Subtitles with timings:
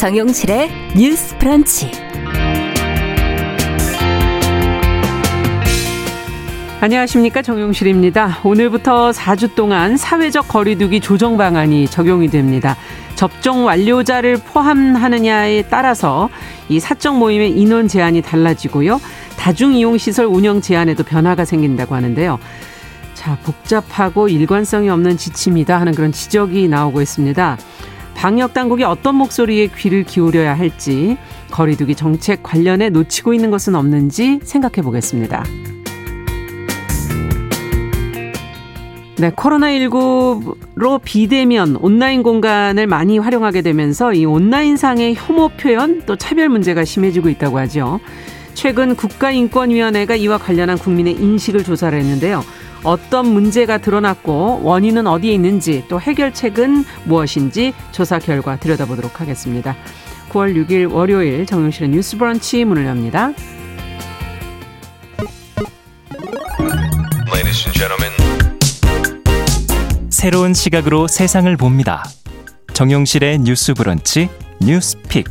[0.00, 1.90] 정용실의 뉴스 프런치.
[6.80, 8.38] 안녕하십니까 정용실입니다.
[8.42, 12.78] 오늘부터 4주 동안 사회적 거리두기 조정 방안이 적용이 됩니다.
[13.14, 16.30] 접종 완료자를 포함하느냐에 따라서
[16.70, 19.02] 이 사적 모임의 인원 제한이 달라지고요.
[19.36, 22.38] 다중 이용 시설 운영 제한에도 변화가 생긴다고 하는데요.
[23.12, 27.58] 자, 복잡하고 일관성이 없는 지침이다 하는 그런 지적이 나오고 있습니다.
[28.20, 31.16] 방역 당국이 어떤 목소리에 귀를 기울여야 할지
[31.50, 35.42] 거리두기 정책 관련해 놓치고 있는 것은 없는지 생각해 보겠습니다.
[39.16, 46.84] 네, 코로나19로 비대면 온라인 공간을 많이 활용하게 되면서 이 온라인상의 혐오 표현 또 차별 문제가
[46.84, 48.00] 심해지고 있다고 하죠.
[48.52, 52.42] 최근 국가인권위원회가 이와 관련한 국민의 인식을 조사를 했는데요.
[52.82, 59.76] 어떤 문제가 드러났고 원인은 어디에 있는지 또 해결책은 무엇인지 조사 결과 들여다보도록 하겠습니다.
[60.30, 63.32] 9월 6일 월요일 정용실의 뉴스 브런치 문을 엽니다.
[70.10, 72.04] 새로운 시각으로 세상을 봅니다.
[72.74, 74.28] 정용실의 뉴스 브런치
[74.60, 75.24] 뉴스 pick.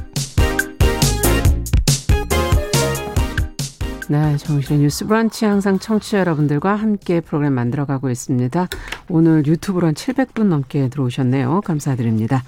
[4.12, 8.68] 네, 정용실의 뉴스 브런치 항상 청취자 여러분들과 함께 프로그램 만들어가고 있습니다.
[9.08, 11.62] 오늘 유튜브로 한 700분 넘게 들어오셨네요.
[11.64, 12.44] 감사드립니다.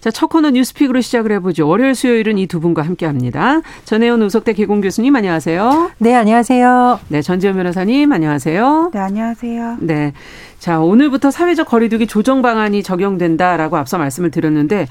[0.00, 1.68] 자, 첫 코너 뉴스픽으로 시작을 해보죠.
[1.68, 3.60] 월요일, 수요일은 이 두 분과 함께 합니다.
[3.84, 5.92] 전혜원 우석대 개공 교수님, 안녕하세요.
[5.98, 7.00] 네, 안녕하세요.
[7.08, 8.90] 네, 전지현 변호사님, 안녕하세요.
[8.92, 9.76] 네, 안녕하세요.
[9.80, 10.12] 네.
[10.58, 14.88] 자, 오늘부터 사회적 거리두기 조정 방안이 적용된다라고 앞서 말씀을 드렸는데,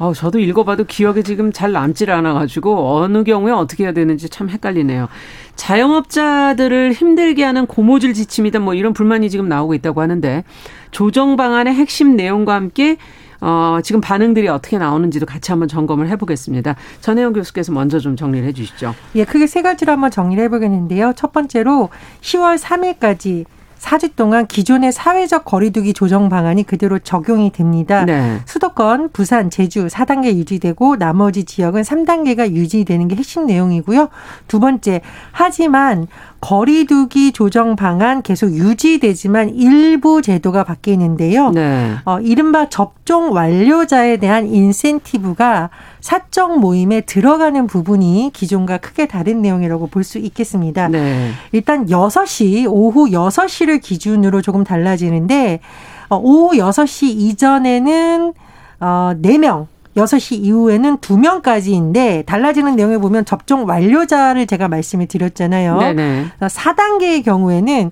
[0.00, 5.08] 어, 저도 읽어봐도 기억에 지금 잘 남질 않아가지고 어느 경우에 어떻게 해야 되는지 참 헷갈리네요.
[5.56, 10.42] 자영업자들을 힘들게 하는 고모질 지침이다 뭐 이런 불만이 지금 나오고 있다고 하는데
[10.90, 12.96] 조정 방안의 핵심 내용과 함께
[13.42, 16.76] 어, 지금 반응들이 어떻게 나오는지도 같이 한번 점검을 해보겠습니다.
[17.02, 18.94] 전혜영 교수께서 먼저 좀 정리를 해주시죠.
[19.16, 21.12] 예, 크게 세 가지로 한번 정리를 해보겠는데요.
[21.14, 21.90] 첫 번째로
[22.22, 23.44] 10월 3일까지
[23.80, 28.04] 4주 동안 기존의 사회적 거리두기 조정 방안이 그대로 적용이 됩니다.
[28.04, 28.38] 네.
[28.44, 34.08] 수도권, 부산, 제주 4단계 유지되고 나머지 지역은 3단계가 유지되는 게 핵심 내용이고요.
[34.48, 35.00] 두 번째,
[35.32, 36.06] 하지만
[36.40, 41.50] 거리두기 조정 방안 계속 유지되지만 일부 제도가 바뀌는데요.
[41.50, 41.92] 네.
[42.04, 50.00] 어, 이른바 접종 완료자에 대한 인센티브가 사적 모임에 들어가는 부분이 기존과 크게 다른 내용이라고 볼
[50.02, 50.88] 수 있겠습니다.
[50.88, 51.30] 네.
[51.52, 55.60] 일단 6시, 오후 6시를 기준으로 조금 달라지는데,
[56.08, 58.32] 어, 오후 6시 이전에는
[58.80, 65.78] 어, 4명, 6시 이후에는 2명까지인데 달라지는 내용을 보면 접종 완료자를 제가 말씀을 드렸잖아요.
[65.78, 66.26] 네네.
[66.40, 67.90] 4단계의 경우에는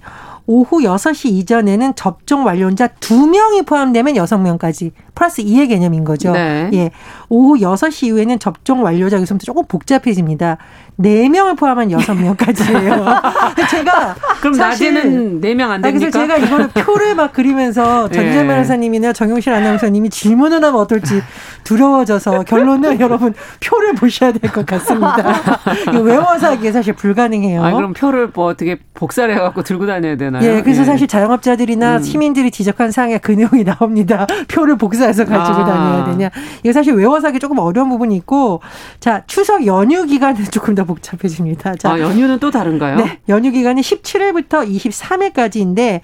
[0.50, 6.32] 오후 6시 이전에는 접종 완료자 2명이 포함되면 6명까지 플러스 2의 개념인 거죠.
[6.32, 6.70] 네.
[6.72, 6.90] 예.
[7.28, 10.56] 오후 6시 이후에는 접종 완료자 여기서부터 조금 복잡해집니다.
[10.98, 13.22] 4명을 포함한 6명까지예요.
[13.70, 16.10] 제가 그럼 낮에는 4명 안 됩니까?
[16.10, 21.22] 그래서 제가 이거를 표를 막 그리면서 전재 변호사님이나 정용실 아나운서님이 질문을 하면 어떨지
[21.64, 23.32] 두려워져서 결론은 여러분
[23.64, 25.60] 표를 보셔야 될 것 같습니다.
[26.02, 27.62] 외워서 하기에 사실 불가능해요.
[27.62, 30.42] 아, 그럼 표를 뭐 어떻게 복사를 해갖고 들고 다녀야 되나요?
[30.42, 30.84] 예, 그래서 예.
[30.86, 32.02] 사실 자영업자들이나 음.
[32.02, 34.26] 시민들이 지적한 사항에 그 내용이 나옵니다.
[34.48, 35.64] 표를 복사해서 가지고 아.
[35.64, 36.30] 다녀야 되냐.
[36.60, 38.60] 이게 사실 외워서 하기 조금 어려운 부분이 있고,
[39.00, 41.76] 자, 추석 연휴 기간은 조금 더 복잡해집니다.
[41.76, 42.96] 자, 아, 연휴는 또 다른가요?
[42.96, 43.20] 네.
[43.28, 46.00] 연휴 기간이 17일부터 23일까지인데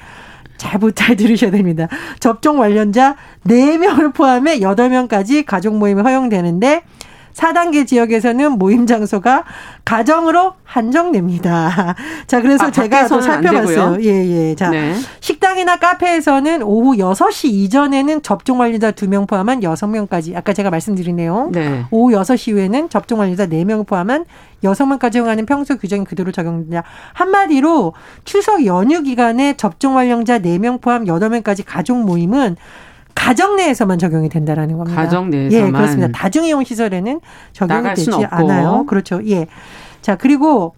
[0.57, 1.89] 잘, 잘 들으셔야 됩니다.
[2.21, 6.83] 접종 관련자 4명을 포함해 8명까지 가족 모임이 허용되는데
[7.35, 9.45] 4단계 지역에서는 모임 장소가
[9.85, 11.95] 가정으로 한정됩니다.
[12.27, 13.99] 자, 그래서 아, 제가 또 살펴봤어요.
[14.01, 14.55] 예, 예.
[14.55, 14.95] 자, 네.
[15.21, 21.53] 식당이나 카페에서는 오후 6시 이전에는 접종 완료자 2명 포함한 6명까지 아까 제가 말씀드린 내용.
[21.53, 21.85] 네.
[21.91, 24.25] 오후 6시 이후에는 접종 완료자 4명 포함한
[24.63, 26.85] 6명까지 허용하는 평소 규정이 그대로 적용된다.
[27.13, 27.95] 한마디로
[28.25, 32.57] 추석 연휴 기간에 접종 완료자 4명 포함 8명까지 가족 모임은
[33.15, 35.01] 가정 내에서만 적용이 된다라는 겁니다.
[35.03, 35.69] 가정 내에서만.
[35.69, 36.13] 예, 그렇습니다.
[36.13, 37.21] 다중이용 시설에는
[37.53, 38.85] 적용이 되지 않아요.
[38.87, 39.21] 그렇죠.
[39.27, 39.47] 예.
[40.03, 40.75] 자, 그리고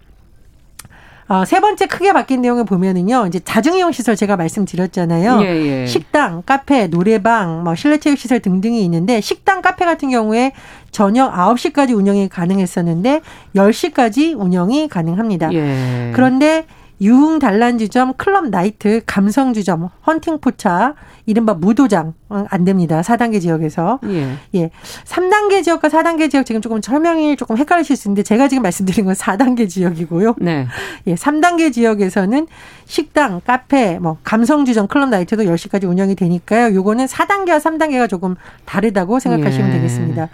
[1.29, 5.41] 어, 세 번째 크게 바뀐 내용을 보면은요, 이제 자중이용 시설 제가 말씀드렸잖아요.
[5.41, 5.85] 예, 예.
[5.85, 10.53] 식당, 카페, 노래방, 뭐 실내 체육 시설 등등이 있는데 식당, 카페 같은 경우에
[10.91, 13.21] 저녁 9시까지 운영이 가능했었는데
[13.55, 15.51] 10시까지 운영이 가능합니다.
[15.53, 16.11] 예.
[16.15, 16.65] 그런데
[16.99, 20.95] 유흥 단란주점, 클럽 나이트, 감성주점, 헌팅포차,
[21.25, 23.01] 이른바 무도장 어, 안 됩니다.
[23.01, 23.99] 4단계 지역에서.
[24.05, 24.37] 예.
[24.55, 24.71] 예.
[25.05, 29.13] 3단계 지역과 4단계 지역 지금 조금 설명이 조금 헷갈리실 수 있는데 제가 지금 말씀드린 건
[29.13, 30.35] 4단계 지역이고요.
[30.39, 30.67] 네.
[31.05, 31.15] 예.
[31.15, 32.47] 3단계 지역에서는
[32.85, 36.73] 식당, 카페, 뭐 감성주점, 클럽 나이트도 10시까지 운영이 되니까요.
[36.73, 38.35] 요거는 4단계와 3단계가 조금
[38.65, 39.73] 다르다고 생각하시면 예.
[39.73, 40.29] 되겠습니다.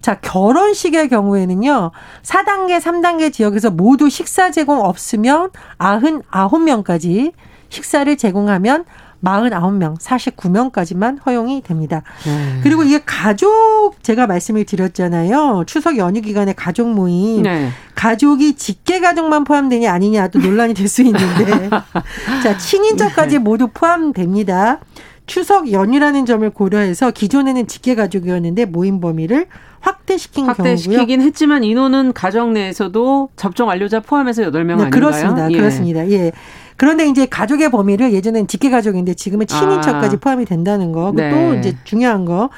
[0.00, 1.90] 자, 결혼식의 경우에는요.
[2.22, 7.32] 4단계, 3단계 지역에서 모두 식사 제공 없으면 99명까지
[7.68, 8.84] 식사를 제공하면
[9.22, 12.02] 49명, 49명까지만 허용이 됩니다.
[12.24, 12.60] 네.
[12.62, 15.64] 그리고 이게 가족 제가 말씀을 드렸잖아요.
[15.66, 17.42] 추석 연휴 기간에 가족 모임.
[17.42, 17.68] 네.
[17.94, 21.68] 가족이 직계 가족만 포함되냐 아니냐 또 논란이 될 수 있는데
[22.42, 23.38] 자, 친인척까지 네.
[23.38, 24.80] 모두 포함됩니다.
[25.26, 29.46] 추석 연휴라는 점을 고려해서 기존에는 직계 가족이었는데 모임 범위를
[29.80, 31.26] 확대시킨 확대시키긴 경우고요.
[31.26, 34.90] 했지만 인원은 가정 내에서도 접종 완료자 포함해서 8명 네, 아닌가요?
[34.90, 35.50] 그렇습니다.
[35.50, 35.56] 예.
[35.56, 36.10] 그렇습니다.
[36.10, 36.32] 예.
[36.76, 40.18] 그런데 이제 가족의 범위를 예전엔 직계 가족인데 지금은 친인척까지 아.
[40.18, 41.12] 포함이 된다는 거.
[41.14, 41.30] 네.
[41.30, 42.50] 또 이제 중요한 거.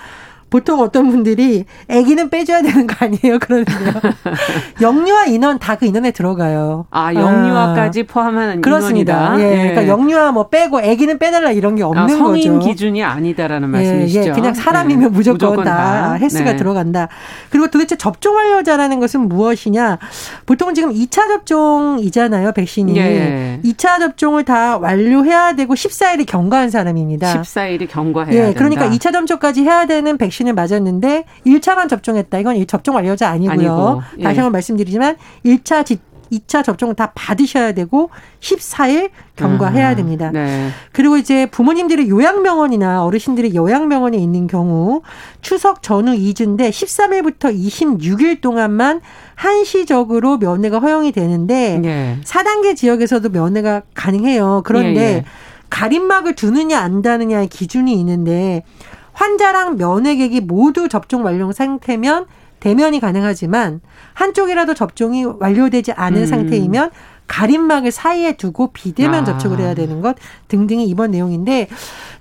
[0.52, 3.38] 보통 어떤 분들이 아기는 빼줘야 되는 거 아니에요?
[3.40, 3.92] 그러는데요.
[4.80, 6.86] 영유아 인원 다 그 인원에 들어가요.
[6.90, 8.12] 아, 영유아까지 아.
[8.12, 9.34] 포함하는 그렇습니다.
[9.40, 9.42] 예.
[9.42, 9.56] 예.
[9.70, 12.68] 그러니까 영유아 뭐 빼고 아기는 빼달라 이런 게 없는 아, 성인 거죠.
[12.68, 14.20] 기준이 아니다라는 말씀이시죠.
[14.20, 14.30] 예, 예.
[14.30, 15.16] 그냥 사람이면 네.
[15.16, 16.12] 무조건, 무조건, 다, 다.
[16.14, 16.56] 헬스가 네.
[16.56, 17.08] 들어간다.
[17.50, 19.98] 그리고 도대체 접종 완료자라는 것은 무엇이냐?
[20.46, 22.96] 보통 지금 2차 접종이잖아요, 백신이.
[22.96, 23.60] 예.
[23.64, 27.42] 2차 접종을 다 완료해야 되고 14일이 경과한 사람입니다.
[27.42, 28.96] 14일이 경과해야 예, 그러니까 된다.
[28.96, 32.38] 2차 접종까지 해야 되는 백신 백신을 맞았는데 1차만 접종했다.
[32.38, 33.52] 이건 접종 완료자 아니고요.
[33.52, 34.22] 아니고, 예.
[34.24, 36.00] 다시 한번 말씀드리지만 1차 집
[36.32, 38.08] 2차 접종을 다 받으셔야 되고
[38.40, 40.30] 14일 경과해야 아, 됩니다.
[40.32, 40.70] 네.
[40.90, 45.02] 그리고 이제 부모님들이 요양병원이나 어르신들이 요양병원에 있는 경우
[45.42, 49.02] 추석 전후 2주인데 13일부터 26일 동안만
[49.34, 52.18] 한시적으로 면회가 허용이 되는데 네.
[52.24, 54.62] 4단계 지역에서도 면회가 가능해요.
[54.64, 55.24] 그런데 예, 예.
[55.68, 58.62] 가림막을 두느냐 안 다느냐의 기준이 있는데
[59.12, 62.26] 환자랑 면회객이 모두 접종 완료 상태면
[62.60, 63.80] 대면이 가능하지만
[64.14, 66.26] 한쪽이라도 접종이 완료되지 않은 음.
[66.26, 66.90] 상태이면
[67.26, 69.24] 가림막을 사이에 두고 비대면 아.
[69.24, 70.16] 접촉을 해야 되는 것
[70.48, 71.68] 등등이 이번 내용인데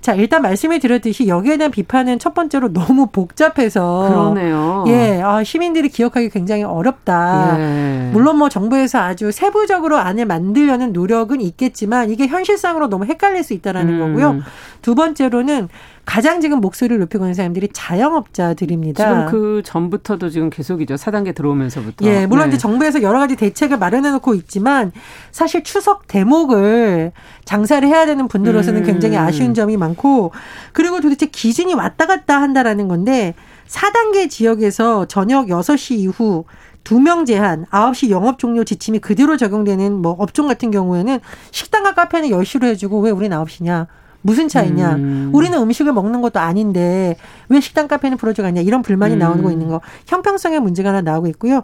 [0.00, 4.84] 자 일단 말씀을 드렸듯이 여기에 대한 비판은 첫 번째로 너무 복잡해서 그러네요.
[4.88, 7.56] 예, 아, 시민들이 기억하기 굉장히 어렵다.
[7.58, 8.10] 예.
[8.12, 13.94] 물론 뭐 정부에서 아주 세부적으로 안을 만들려는 노력은 있겠지만 이게 현실상으로 너무 헷갈릴 수 있다라는
[13.94, 13.98] 음.
[14.00, 14.42] 거고요.
[14.80, 15.68] 두 번째로는
[16.04, 19.04] 가장 지금 목소리를 높이고 있는 사람들이 자영업자들입니다.
[19.04, 20.96] 지금 그 전부터도 지금 계속이죠.
[20.96, 22.04] 4단계 들어오면서부터.
[22.06, 22.48] 예, 물론 네.
[22.50, 24.90] 이제 정부에서 여러 가지 대책을 마련해 놓고 있지만
[25.30, 27.12] 사실 추석 대목을
[27.44, 28.86] 장사를 해야 되는 분들로서는 음.
[28.86, 30.32] 굉장히 아쉬운 점이 많고
[30.72, 33.34] 그리고 도대체 기준이 왔다 갔다 한다라는 건데
[33.68, 36.44] 4단계 지역에서 저녁 6시 이후
[36.84, 41.20] 두명 제한, 9시 영업 종료 지침이 그대로 적용되는 뭐 업종 같은 경우에는
[41.52, 43.86] 식당과 카페는 10시로 해주고 왜 우리는 9시냐.
[44.22, 44.94] 무슨 차이냐?
[44.94, 45.30] 음.
[45.32, 47.16] 우리는 음식을 먹는 것도 아닌데
[47.48, 49.18] 왜 식당 카페는 풀어줘가냐 이런 불만이 음.
[49.18, 51.62] 나오고 있는 거 형평성의 문제가 하나 나오고 있고요.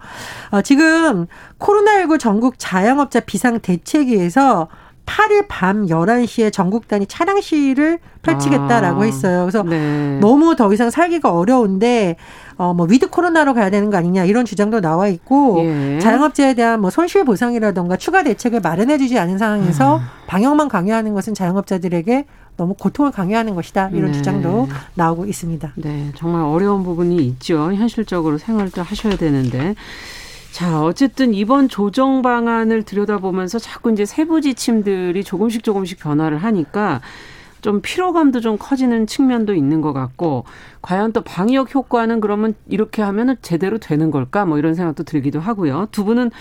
[0.50, 1.26] 어, 지금
[1.58, 4.69] 코로나19 전국 자영업자 비상 대책위에서
[5.08, 9.40] 8일 밤 11시에 전국 단위 차량 시위를 펼치겠다라고 아, 했어요.
[9.40, 10.19] 그래서 네.
[10.20, 12.16] 너무 더 이상 살기가 어려운데
[12.58, 15.99] 어뭐 위드 코로나로 가야 되는 거 아니냐 이런 주장도 나와 있고 예.
[16.00, 20.02] 자영업자에 대한 뭐 손실 보상이라던가 추가 대책을 마련해 주지 않은 상황에서 음.
[20.26, 22.26] 방역만 강요하는 것은 자영업자들에게
[22.58, 24.12] 너무 고통을 강요하는 것이다 이런 네.
[24.12, 25.72] 주장도 나오고 있습니다.
[25.76, 27.72] 네, 정말 어려운 부분이 있죠.
[27.72, 29.75] 현실적으로 생활도 하셔야 되는데.
[30.50, 37.00] 자, 어쨌든 이번 조정 방안을 들여다보면서 자꾸 이제 세부 지침들이 조금씩 조금씩 변화를 하니까
[37.61, 40.44] 좀 피로감도 좀 커지는 측면도 있는 것 같고
[40.82, 45.88] 과연 또 방역 효과는 그러면 이렇게 하면은 제대로 되는 걸까 뭐 이런 생각도 들기도 하고요.
[45.92, 46.32] 두 분은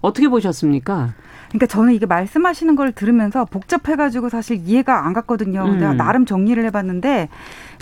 [0.00, 1.12] 어떻게 보셨습니까?
[1.48, 5.64] 그러니까 저는 이게 말씀하시는 걸 들으면서 복잡해가지고 사실 이해가 안 갔거든요.
[5.64, 5.96] 음.
[5.96, 7.28] 나름 정리를 해봤는데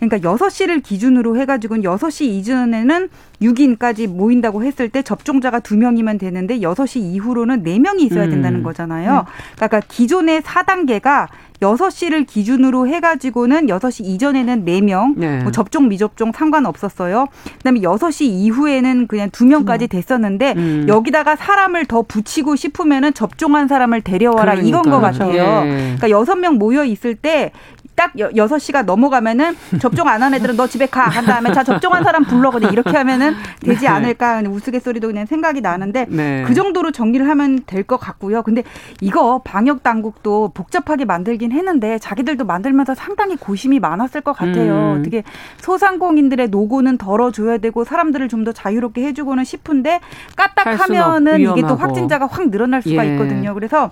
[0.09, 3.09] 그러니까 여섯 시를 기준으로 해가지고는 여섯 시 이전에는
[3.43, 8.63] 6인까지 모인다고 했을 때 접종자가 두명이면 되는데 여섯 시 이후로는 네명이 있어야 된다는 음.
[8.63, 9.27] 거잖아요.
[9.27, 9.55] 음.
[9.57, 11.29] 그러니까 기존의 사단계가
[11.63, 15.43] 여섯 시를 기준으로 해가지고는 여섯 시 이전에는 네명 네.
[15.43, 17.27] 뭐 접종 미접종 상관없었어요.
[17.45, 20.87] 그 다음에 여섯 시 이후에는 그냥 두명까지 됐었는데 음.
[20.89, 24.69] 여기다가 사람을 더 붙이고 싶으면은 접종한 사람을 데려와라 그러니까.
[24.69, 25.65] 이건 것 같아요.
[25.65, 25.71] 네.
[25.97, 27.53] 그러니까 여섯 명 모여 있을 때
[27.97, 31.03] 딱 여섯 시가 넘어가면은 접종 안 한 애들은 너 집에 가.
[31.09, 32.51] 한 다음에 자, 접종한 사람 불러.
[32.51, 33.89] 그냥 이렇게 하면은 되지 네.
[33.89, 34.43] 않을까.
[34.49, 36.45] 우스갯소리도 그냥 생각이 나는데 네.
[36.47, 38.43] 그 정도로 정리를 하면 될 것 같고요.
[38.43, 38.63] 근데
[39.03, 44.95] 이거 방역 당국도 복잡하게 만들긴 했는데 자기들도 만들면서 상당히 고심이 많았을 것 같아요.
[44.95, 45.01] 음.
[45.01, 45.23] 어떻게
[45.59, 50.01] 소상공인들의 노고는 덜어줘야 되고 사람들을 좀 더 자유롭게 해주고는 싶은데
[50.37, 53.13] 까딱하면은 이게 또 확진자가 확 늘어날 수가 예.
[53.13, 53.55] 있거든요.
[53.55, 53.91] 그래서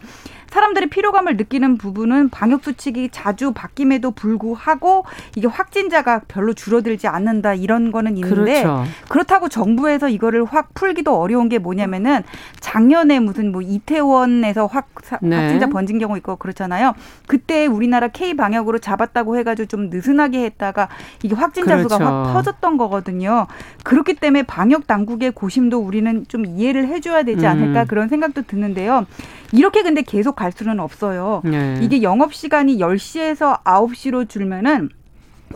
[0.51, 5.05] 사람들이 피로감을 느끼는 부분은 방역 수칙이 자주 바뀜에도 불구하고
[5.37, 8.85] 이게 확진자가 별로 줄어들지 않는다 이런 거는 있는데 그렇죠.
[9.09, 12.23] 그렇다고 정부에서 이거를 확 풀기도 어려운 게 뭐냐면은
[12.61, 14.89] 작년에 무슨 뭐 이태원에서 확
[15.21, 15.37] 네.
[15.37, 16.95] 확진자 번진 경우 있고 그렇잖아요.
[17.27, 20.89] 그때 우리나라 K 방역으로 잡았다고 해가지고 좀 느슨하게 했다가
[21.23, 21.95] 이게 확진자 그렇죠.
[21.95, 23.47] 수가 확 터졌던 거거든요.
[23.85, 27.87] 그렇기 때문에 방역 당국의 고심도 우리는 좀 이해를 해줘야 되지 않을까 음.
[27.87, 29.07] 그런 생각도 드는데요.
[29.53, 31.43] 이렇게 근데 계속 갈 수는 없어요.
[31.45, 31.79] 네.
[31.83, 34.91] 이게 영업 시간이 10시에서 9시로 줄면은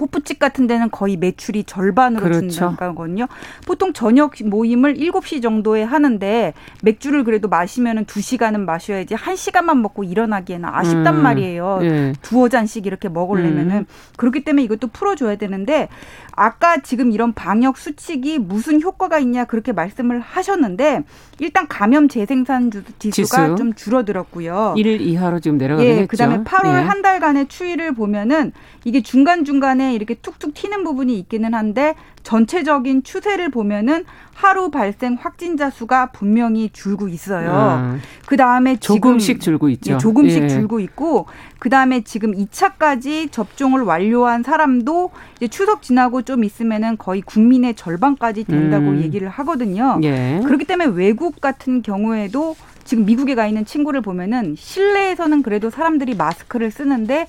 [0.01, 2.49] 호프집 같은 데는 거의 매출이 절반으로 그렇죠.
[2.49, 3.27] 준다거든요.
[3.67, 10.69] 보통 저녁 모임을 7시 정도에 하는데 맥주를 그래도 마시면 은 2시간은 마셔야지 1시간만 먹고 일어나기에는
[10.69, 11.23] 아쉽단 음.
[11.23, 11.79] 말이에요.
[11.81, 12.13] 네.
[12.23, 13.87] 두어 잔씩 이렇게 먹으려면은 음.
[14.17, 15.89] 그렇기 때문에 이것도 풀어줘야 되는데
[16.33, 21.03] 아까 지금 이런 방역 수칙이 무슨 효과가 있냐 그렇게 말씀을 하셨는데
[21.39, 23.57] 일단 감염 재생산 지수가 지수.
[23.57, 24.75] 좀 줄어들었고요.
[24.77, 26.85] 1일 이하로 지금 내려가긴 예, 그다음에 8월 예.
[26.85, 28.53] 한 달간의 추이를 보면은
[28.85, 36.11] 이게 중간중간에 이렇게 툭툭 튀는 부분이 있기는 한데 전체적인 추세를 보면은 하루 발생 확진자 수가
[36.11, 37.51] 분명히 줄고 있어요.
[37.53, 39.95] 아, 그 다음에 조금씩 줄고 있죠.
[39.95, 40.49] 예, 조금씩 예.
[40.49, 41.27] 줄고 있고
[41.59, 48.45] 그 다음에 지금 2차까지 접종을 완료한 사람도 이제 추석 지나고 좀 있으면은 거의 국민의 절반까지
[48.45, 49.01] 된다고 음.
[49.01, 50.01] 얘기를 하거든요.
[50.03, 50.41] 예.
[50.45, 56.71] 그렇기 때문에 외국 같은 경우에도 지금 미국에 가 있는 친구를 보면은 실내에서는 그래도 사람들이 마스크를
[56.71, 57.27] 쓰는데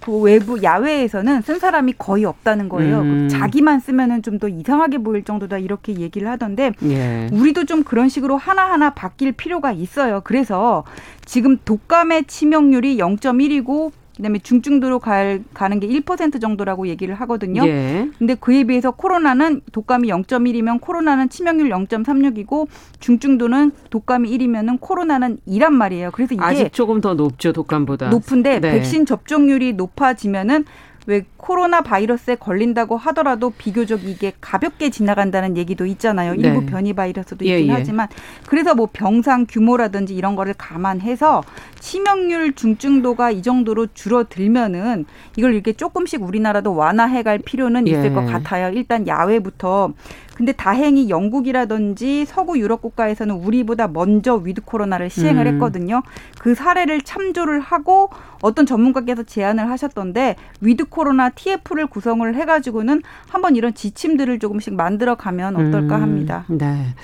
[0.00, 3.00] 그 외부 야외에서는 쓴 사람이 거의 없다는 거예요.
[3.00, 3.28] 음.
[3.28, 7.28] 자기만 쓰면은 좀 더 이상하게 보일 정도다 이렇게 얘기를 하던데 예.
[7.32, 10.20] 우리도 좀 그런 식으로 하나하나 바뀔 필요가 있어요.
[10.24, 10.84] 그래서
[11.24, 17.66] 지금 독감의 치명률이 0.1이고 그다음에 중증도로 갈, 가는 게 1% 정도라고 얘기를 하거든요.
[17.66, 18.08] 예.
[18.18, 22.66] 근데 그에 비해서 코로나는 독감이 0.1이면 코로나는 치명률 0.36이고
[22.98, 26.10] 중증도는 독감이 1이면은 코로나는 2란 말이에요.
[26.12, 28.08] 그래서 이게 아직 조금 더 높죠, 독감보다.
[28.08, 28.72] 높은데 네.
[28.72, 30.64] 백신 접종률이 높아지면은
[31.06, 36.34] 왜 코로나 바이러스에 걸린다고 하더라도 비교적 이게 가볍게 지나간다는 얘기도 있잖아요.
[36.34, 36.38] 네.
[36.40, 37.78] 일부 변이 바이러스도 예, 있긴 예, 예.
[37.78, 38.08] 하지만
[38.48, 41.44] 그래서 뭐 병상 규모라든지 이런 거를 감안해서
[41.78, 45.04] 치명률 중증도가 이 정도로 줄어들면은
[45.36, 48.10] 이걸 이렇게 조금씩 우리나라도 완화해 갈 필요는 있을 예.
[48.10, 48.72] 것 같아요.
[48.74, 49.92] 일단 야외부터
[50.36, 55.54] 근데 다행히 영국이라든지 서구 유럽 국가에서는 우리보다 먼저 위드 코로나를 시행을 음.
[55.54, 56.02] 했거든요.
[56.38, 58.10] 그 사례를 참조를 하고
[58.42, 65.54] 어떤 전문가께서 제안을 하셨던데 위드 코로나 TF를 구성을 해가지고는 한번 이런 지침들을 조금씩 만들어 가면
[65.56, 66.02] 어떨까 음.
[66.02, 66.44] 합니다.
[66.50, 66.58] 음.
[66.58, 66.94] 네.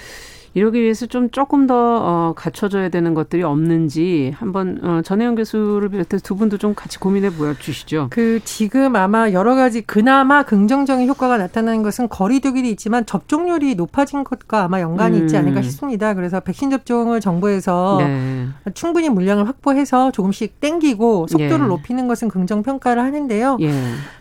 [0.54, 6.22] 이러기 위해서 좀 조금 더 어, 갖춰져야 되는 것들이 없는지 한번 어, 전혜영 교수를 비롯해서
[6.22, 8.08] 두 분도 좀 같이 고민해 보여 주시죠.
[8.10, 14.64] 그 지금 아마 여러 가지 그나마 긍정적인 효과가 나타나는 것은 거리두기도 있지만 접종률이 높아진 것과
[14.64, 15.62] 아마 연관이 있지 않을까 음.
[15.62, 16.12] 싶습니다.
[16.14, 18.48] 그래서 백신 접종을 정부에서 네.
[18.74, 21.68] 충분히 물량을 확보해서 조금씩 땡기고 속도를 예.
[21.68, 23.56] 높이는 것은 긍정 평가를 하는데요.
[23.62, 23.72] 예.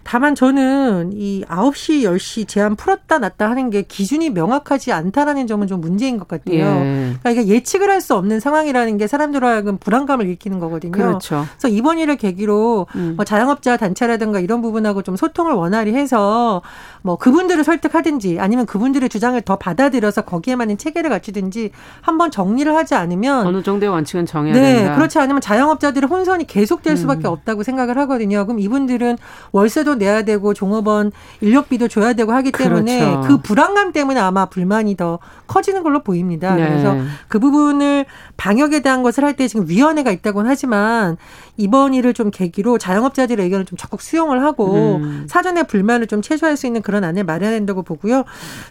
[0.03, 5.81] 다만 저는 이 9시, 10시 제한 풀었다 놨다 하는 게 기준이 명확하지 않다라는 점은 좀
[5.81, 6.59] 문제인 것 같아요.
[6.65, 7.13] 예.
[7.21, 10.91] 그러니까 이게 예측을 할 수 없는 상황이라는 게 사람들 하여금 불안감을 일으키는 거거든요.
[10.91, 11.45] 그렇죠.
[11.51, 13.13] 그래서 이번 일을 계기로 음.
[13.15, 16.63] 뭐 자영업자 단체라든가 이런 부분하고 좀 소통을 원활히 해서
[17.03, 22.95] 뭐 그분들을 설득하든지 아니면 그분들의 주장을 더 받아들여서 거기에 맞는 체계를 갖추든지 한번 정리를 하지
[22.95, 24.95] 않으면 어느 정도의 원칙은 정해야 네, 된다.
[24.95, 26.97] 그렇지 않으면 자영업자들의 혼선이 계속될 음.
[26.97, 27.33] 수밖에 음.
[27.33, 28.45] 없다고 생각을 하거든요.
[28.47, 29.17] 그럼 이분들은
[29.51, 31.11] 월세도 내야 되고 종업원
[31.41, 33.27] 인력비도 줘야 되고 하기 때문에 그렇죠.
[33.27, 36.10] 그 불안감 때문에 아마 불만이 더 커지는 걸로 보입니다.
[36.55, 36.67] 네.
[36.67, 38.05] 그래서 그 부분을
[38.37, 41.17] 방역에 대한 것을 할 때 지금 위원회가 있다고는 하지만
[41.57, 45.25] 이번 일을 좀 계기로 자영업자들의 의견을 좀 적극 수용을 하고 음.
[45.29, 48.25] 사전에 불만을 좀 최소화할 수 있는 그런 안을 마련해야 된다고 보고요.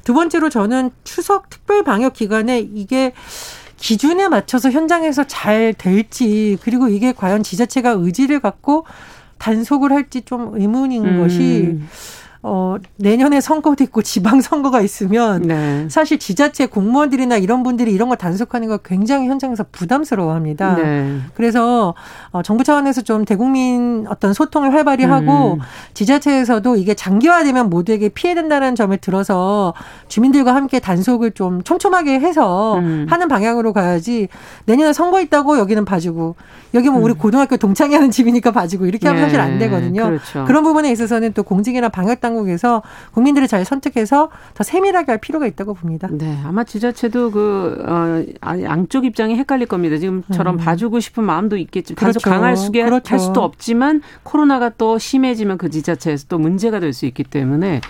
[0.05, 3.13] 두 번째로 저는 추석 특별 방역 기간에 이게
[3.79, 8.85] 기준에 맞춰서 현장에서 잘 될지 그리고 이게 과연 지자체가 의지를 갖고
[9.39, 11.21] 단속을 할지 좀 의문인 음.
[11.23, 11.79] 것이
[12.43, 15.87] 어, 내년에 선거도 있고 지방 선거가 있으면 네.
[15.91, 20.75] 사실 지자체 공무원들이나 이런 분들이 이런 걸 단속하는 거 굉장히 현장에서 부담스러워 합니다.
[20.77, 21.19] 네.
[21.35, 21.95] 그래서
[22.31, 25.59] 어, 정부 차원에서 좀 대국민 어떤 소통을 활발히 하고 음.
[25.93, 29.75] 지자체에서도 이게 장기화되면 모두에게 피해된다는 점을 들어서
[30.09, 33.07] 주민들과 함께 단속을 좀 촘촘하게 해서 음.
[33.11, 34.29] 하는 방향으로 가야지
[34.65, 36.37] 내년에 선거 있다고 여기는 봐주고
[36.73, 37.19] 여기 뭐 우리 음.
[37.19, 39.29] 고등학교 동창회 하는 집이니까 봐주고 이렇게 하면 네.
[39.29, 40.07] 사실 안 되거든요.
[40.07, 40.45] 그렇죠.
[40.47, 42.83] 그런 부분에 있어서는 또 공직이나 방역 당 국에서
[43.13, 46.09] 국민들을 잘 선택해서 더 세밀하게 할 필요가 있다고 봅니다.
[46.11, 49.97] 네, 아마 지자체도 그 어, 아, 양쪽 입장이 헷갈릴 겁니다.
[49.97, 50.59] 지금처럼 음.
[50.59, 51.95] 봐주고 싶은 마음도 있겠지.
[51.95, 52.21] 그렇죠.
[52.21, 53.11] 강할 수게 그렇죠.
[53.11, 57.81] 할 수도 없지만 코로나가 또 심해지면 그 지자체에서 또 문제가 될 수 있기 때문에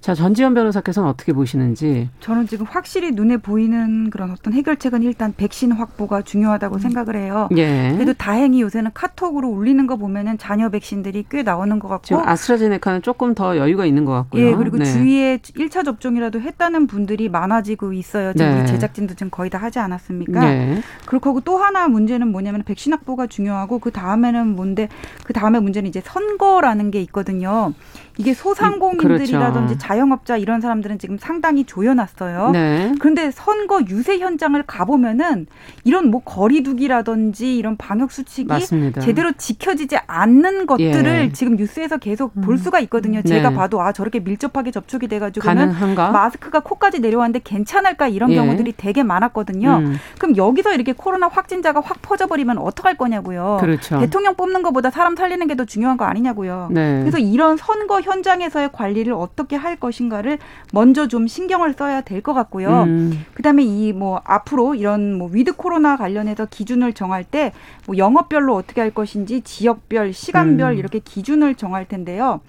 [0.00, 2.08] 자, 전지현 변호사께서는 어떻게 보시는지?
[2.20, 6.78] 저는 지금 확실히 눈에 보이는 그런 어떤 해결책은 일단 백신 확보가 중요하다고 음.
[6.78, 7.48] 생각을 해요.
[7.56, 7.92] 예.
[7.92, 12.04] 그래도 다행히 요새는 카톡으로 울리는 거 보면은 자녀 백신들이 꽤 나오는 것 같고.
[12.06, 14.46] 지금 아스트라제네카는 조금 더 여유가 있는 것 같고요.
[14.46, 14.86] 예, 그리고 네.
[14.86, 18.32] 주위에 1차 접종이라도 했다는 분들이 많아지고 있어요.
[18.32, 18.66] 지금 네.
[18.66, 20.40] 제작진도 지금 거의 다 하지 않았습니까?
[20.40, 20.80] 네.
[21.04, 24.88] 그렇고 또 하나 문제는 뭐냐면 백신 확보가 중요하고 그 다음에는 뭔데
[25.24, 27.74] 그 다음에 문제는 이제 선거라는 게 있거든요.
[28.20, 29.78] 이게 소상공인들이라든지 그렇죠.
[29.78, 32.50] 자영업자 이런 사람들은 지금 상당히 조여놨어요.
[32.50, 32.92] 네.
[32.98, 35.46] 그런데 선거 유세 현장을 가보면은
[35.84, 39.00] 이런 뭐 거리두기라든지 이런 방역 수칙이 맞습니다.
[39.00, 41.32] 제대로 지켜지지 않는 것들을 예.
[41.32, 42.56] 지금 뉴스에서 계속 볼 음.
[42.56, 43.22] 수가 있거든요.
[43.22, 43.56] 제가 네.
[43.56, 46.10] 봐도 아 저렇게 밀접하게 접촉이 돼가지고는 가능한가?
[46.10, 48.36] 마스크가 코까지 내려왔는데 괜찮을까 이런 예.
[48.36, 49.76] 경우들이 되게 많았거든요.
[49.78, 49.96] 음.
[50.18, 53.58] 그럼 여기서 이렇게 코로나 확진자가 확 퍼져버리면 어떡할 거냐고요.
[53.60, 53.98] 그렇죠.
[54.00, 56.68] 대통령 뽑는 것보다 사람 살리는 게 더 중요한 거 아니냐고요.
[56.70, 57.00] 네.
[57.00, 60.38] 그래서 이런 선거 현장에서의 관리를 어떻게 할 것인가를
[60.72, 62.82] 먼저 좀 신경을 써야 될 것 같고요.
[62.82, 63.24] 음.
[63.34, 67.52] 그다음에 이 뭐 앞으로 이런 뭐 위드 코로나 관련해서 기준을 정할 때
[67.86, 70.78] 뭐 영업별로 어떻게 할 것인지 지역별, 시간별 음.
[70.78, 72.40] 이렇게 기준을 정할 텐데요.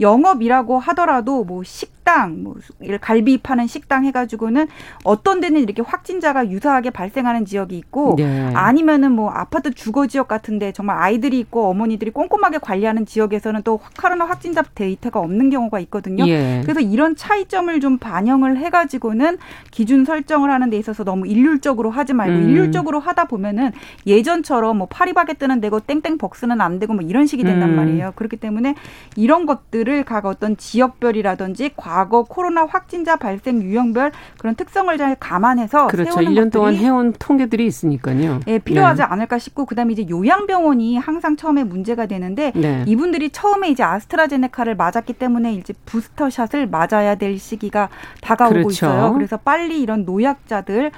[0.00, 2.56] 영업이라고 하더라도 뭐 식 당, 뭐
[3.00, 4.66] 갈비 파는 식당 해가지고는
[5.04, 8.52] 어떤 데는 이렇게 확진자가 유사하게 발생하는 지역이 있고 네.
[8.54, 14.24] 아니면은 뭐 아파트 주거 지역 같은데 정말 아이들이 있고 어머니들이 꼼꼼하게 관리하는 지역에서는 또 코로나
[14.24, 16.26] 확진자 데이터가 없는 경우가 있거든요.
[16.28, 16.60] 예.
[16.62, 19.38] 그래서 이런 차이점을 좀 반영을 해가지고는
[19.70, 22.48] 기준 설정을 하는 데 있어서 너무 일률적으로 하지 말고 음.
[22.48, 23.72] 일률적으로 하다 보면은
[24.06, 27.76] 예전처럼 뭐 파리바게뜨는 되고 땡땡 벅스는 안 되고 뭐 이런 식이 된단 음.
[27.76, 28.12] 말이에요.
[28.16, 28.74] 그렇기 때문에
[29.16, 35.86] 이런 것들 것들을 각 어떤 지역별이라든지 과거 코로나 확진자 발생 유형별 그런 특성을 잘 감안해서
[35.86, 36.12] 그렇죠.
[36.12, 38.40] 세우는 1년 동안 해온 통계들이 있으니까요.
[38.46, 39.04] 예, 필요하지 네.
[39.04, 42.84] 않을까 싶고 그다음에 이제 요양병원이 항상 처음에 문제가 되는데 네.
[42.86, 47.88] 이분들이 처음에 이제 아스트라제네카를 맞았기 때문에 이제 부스터샷을 맞아야 될 시기가
[48.20, 48.70] 다가오고 그렇죠.
[48.70, 49.12] 있어요.
[49.12, 50.90] 그래서 빨리 이런 노약자들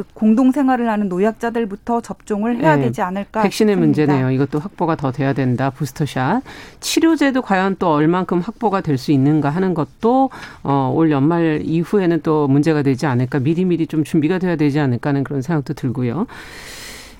[0.00, 2.82] 그 공동 생활을 하는 노약자들부터 접종을 해야 네.
[2.82, 4.02] 되지 않을까 백신의 싶습니다.
[4.04, 4.30] 문제네요.
[4.30, 5.70] 이것도 확보가 더 돼야 된다.
[5.70, 6.42] 부스터샷.
[6.80, 10.28] 치료제도 과연 또 얼만큼 확보가 될 수 있는가 하는 것도
[10.62, 13.38] 어, 올 연말 이후에는 또 문제가 되지 않을까.
[13.38, 16.26] 미리미리 좀 준비가 돼야 되지 않을까 하는 그런 생각도 들고요.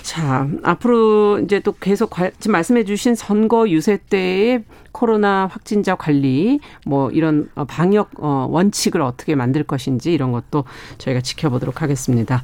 [0.03, 7.11] 자, 앞으로 이제 또 계속 지금 말씀해 주신 선거 유세 때의 코로나 확진자 관리, 뭐
[7.11, 10.65] 이런 어, 방역 어, 원칙을 어떻게 만들 것인지 이런 것도
[10.99, 12.43] 저희가 지켜보도록 하겠습니다.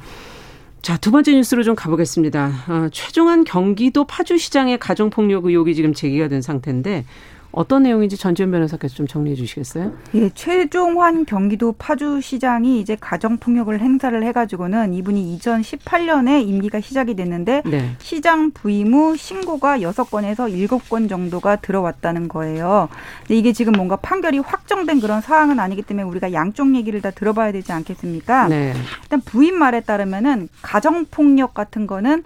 [0.81, 2.51] 자, 두 번째 뉴스로 좀 가보겠습니다.
[2.67, 7.05] 어, 최종한 경기도 파주시장의 가정폭력 의혹이 지금 제기가 된 상태인데
[7.51, 9.93] 어떤 내용인지 전지현 변호사께서 좀 정리해 주시겠어요?
[10.15, 17.95] 예, 최종환 경기도 파주시장이 이제 가정폭력을 행사를 해가지고는 이분이 2018년에 임기가 시작이 됐는데 네.
[17.99, 22.89] 시장 부임 후 신고가 6건에서 7건 정도가 들어왔다는 거예요.
[23.21, 27.51] 근데 이게 지금 뭔가 판결이 확정된 그런 사항은 아니기 때문에 우리가 양쪽 얘기를 다 들어봐야
[27.51, 28.47] 되지 않겠습니까?
[28.49, 28.73] 네.
[29.03, 32.23] 일단 부임 말에 따르면은 가정폭력 같은 거는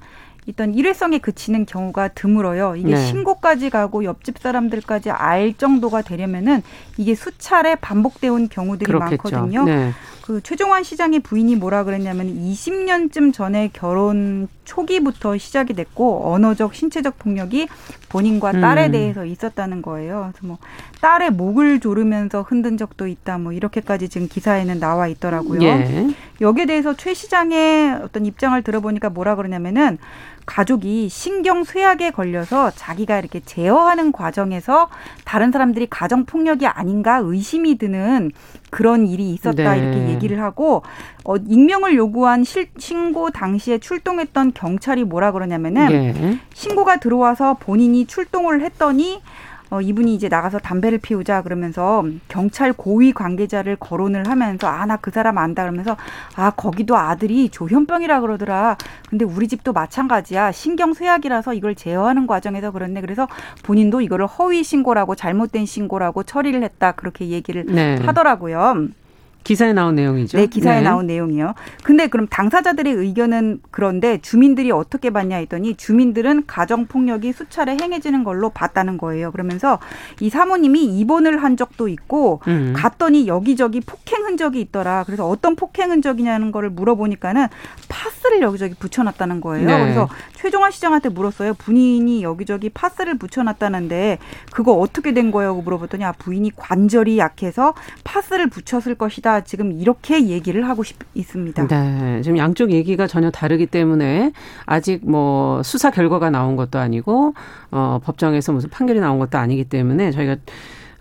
[0.51, 2.75] 있던 일회성에 그치는 경우가 드물어요.
[2.75, 3.05] 이게 네.
[3.07, 6.61] 신고까지 가고 옆집 사람들까지 알 정도가 되려면은
[6.97, 9.17] 이게 수차례 반복되어 온 경우들이 그렇겠죠.
[9.23, 9.65] 많거든요.
[9.65, 9.91] 네.
[10.21, 17.67] 그 최종환 시장의 부인이 뭐라 그랬냐면 20년쯤 전에 결혼 초기부터 시작이 됐고 언어적 신체적 폭력이
[18.09, 18.91] 본인과 딸에 음.
[18.91, 20.31] 대해서 있었다는 거예요.
[20.31, 20.57] 그래서 뭐
[21.01, 23.39] 딸의 목을 조르면서 흔든 적도 있다.
[23.39, 25.63] 뭐 이렇게까지 지금 기사에는 나와 있더라고요.
[25.63, 26.07] 예.
[26.39, 29.97] 여기에 대해서 최 시장의 어떤 입장을 들어보니까 뭐라 그러냐면은
[30.45, 34.89] 가족이 신경 쇠약에 걸려서 자기가 이렇게 제어하는 과정에서
[35.25, 38.31] 다른 사람들이 가정 폭력이 아닌가 의심이 드는
[38.69, 39.79] 그런 일이 있었다 네.
[39.79, 40.83] 이렇게 얘기를 하고
[41.23, 46.39] 어, 익명을 요구한 실, 신고 당시에 출동했던 경찰이 뭐라 그러냐면은 네.
[46.53, 49.21] 신고가 들어와서 본인이 출동을 했더니
[49.71, 55.09] 어, 이분이 이제 나가서 담배를 피우자 그러면서 경찰 고위 관계자를 거론을 하면서 아 나 그
[55.11, 55.95] 사람 안다 그러면서
[56.35, 58.75] 아 거기도 아들이 조현병이라 그러더라.
[59.09, 60.51] 근데 우리 집도 마찬가지야.
[60.51, 62.99] 신경 쇠약이라서 이걸 제어하는 과정에서 그렇네.
[63.01, 63.27] 그래서
[63.63, 67.95] 본인도 이거를 허위 신고라고 잘못된 신고라고 처리를 했다 그렇게 얘기를 네.
[68.05, 68.87] 하더라고요.
[69.43, 70.37] 기사에 나온 내용이죠.
[70.37, 70.83] 네, 기사에 네.
[70.83, 71.53] 나온 내용이요.
[71.83, 78.49] 근데 그럼 당사자들의 의견은 그런데 주민들이 어떻게 봤냐 했더니 주민들은 가정 폭력이 수차례 행해지는 걸로
[78.49, 79.31] 봤다는 거예요.
[79.31, 79.79] 그러면서
[80.19, 82.73] 이 사모님이 입원을 한 적도 있고 음.
[82.75, 85.03] 갔더니 여기저기 폭행 흔적이 있더라.
[85.05, 87.47] 그래서 어떤 폭행 흔적이냐는 거를 물어보니까는
[87.89, 89.67] 파스를 여기저기 붙여놨다는 거예요.
[89.67, 89.79] 네.
[89.81, 90.07] 그래서
[90.41, 91.53] 최종환 시장한테 물었어요.
[91.53, 94.17] 부인이 여기저기 파스를 붙여놨다는데
[94.51, 95.53] 그거 어떻게 된 거예요?
[95.53, 99.41] 물어봤더니 아 부인이 관절이 약해서 파스를 붙였을 것이다.
[99.41, 101.67] 지금 이렇게 얘기를 하고 싶, 있습니다.
[101.67, 102.21] 네.
[102.23, 104.31] 지금 양쪽 얘기가 전혀 다르기 때문에
[104.65, 107.35] 아직 뭐 수사 결과가 나온 것도 아니고
[107.69, 110.37] 어 법정에서 무슨 판결이 나온 것도 아니기 때문에 저희가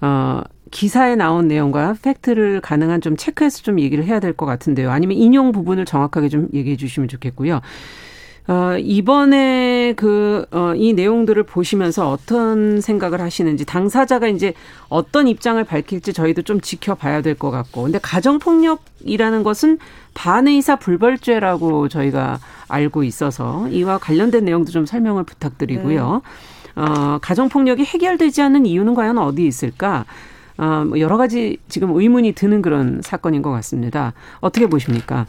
[0.03, 4.91] 어 기사에 나온 내용과 팩트를 가능한 좀 체크해서 좀 얘기를 해야 될 것 같은데요.
[4.91, 7.61] 아니면 인용 부분을 정확하게 좀 얘기해 주시면 좋겠고요.
[8.51, 14.55] 어, 이번에 그, 어, 이 내용들을 보시면서 어떤 생각을 하시는지, 당사자가 이제
[14.89, 17.85] 어떤 입장을 밝힐지 저희도 좀 지켜봐야 될 것 같고.
[17.85, 19.79] 근데 가정폭력이라는 것은
[20.15, 26.23] 반의사 불벌죄라고 저희가 알고 있어서 이와 관련된 내용도 좀 설명을 부탁드리고요.
[26.75, 26.83] 네.
[26.83, 30.07] 어, 가정폭력이 해결되지 않는 이유는 과연 어디 있을까?
[30.59, 34.13] 어, 뭐 여러 가지 지금 의문이 드는 그런 사건인 것 같습니다.
[34.41, 35.27] 어떻게 보십니까?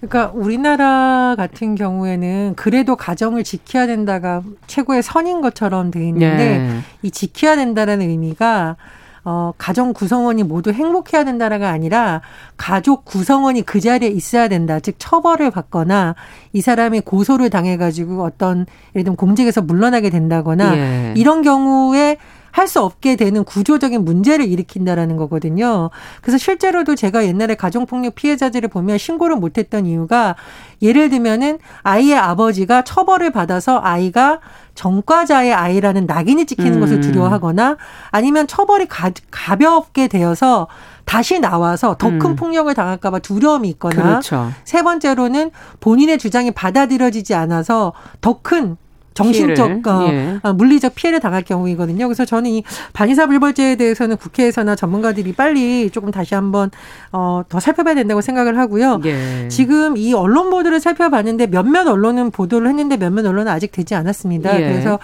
[0.00, 6.80] 그러니까 우리나라 같은 경우에는 그래도 가정을 지켜야 된다가 최고의 선인 것처럼 돼 있는데 네.
[7.02, 8.76] 이 지켜야 된다라는 의미가
[9.24, 12.22] 어, 가정 구성원이 모두 행복해야 된다라가 아니라
[12.56, 14.80] 가족 구성원이 그 자리에 있어야 된다.
[14.80, 16.14] 즉 처벌을 받거나
[16.52, 21.14] 이 사람이 고소를 당해가지고 어떤 예를 들면 공직에서 물러나게 된다거나 예.
[21.16, 22.16] 이런 경우에
[22.58, 25.88] 할 수 없게 되는 구조적인 문제를 일으킨다라는 거거든요.
[26.20, 30.36] 그래서 실제로도 제가 옛날에 가정폭력 피해자들을 보면 신고를 못했던 이유가
[30.82, 34.40] 예를 들면은 아이의 아버지가 처벌을 받아서 아이가
[34.74, 36.80] 전과자의 아이라는 낙인이 찍히는 음.
[36.80, 37.78] 것을 두려워하거나
[38.10, 40.68] 아니면 처벌이 가, 가볍게 되어서
[41.04, 42.36] 다시 나와서 더큰 음.
[42.36, 44.52] 폭력을 당할까봐 두려움이 있거나 그렇죠.
[44.64, 48.76] 세 번째로는 본인의 주장이 받아들여지지 않아서 더큰
[49.18, 50.38] 정신적, 어, 예.
[50.42, 52.06] 어, 물리적 피해를 당할 경우이거든요.
[52.08, 56.70] 그래서 저는 이 반의사 불벌죄에 대해서는 국회에서나 전문가들이 빨리 조금 다시 한번
[57.12, 59.00] 어, 더 살펴봐야 된다고 생각을 하고요.
[59.04, 59.48] 예.
[59.48, 64.60] 지금 이 언론 보도를 살펴봤는데 몇몇 언론은 보도를 했는데 몇몇 언론은 아직 되지 않았습니다.
[64.60, 64.68] 예.
[64.68, 64.98] 그래서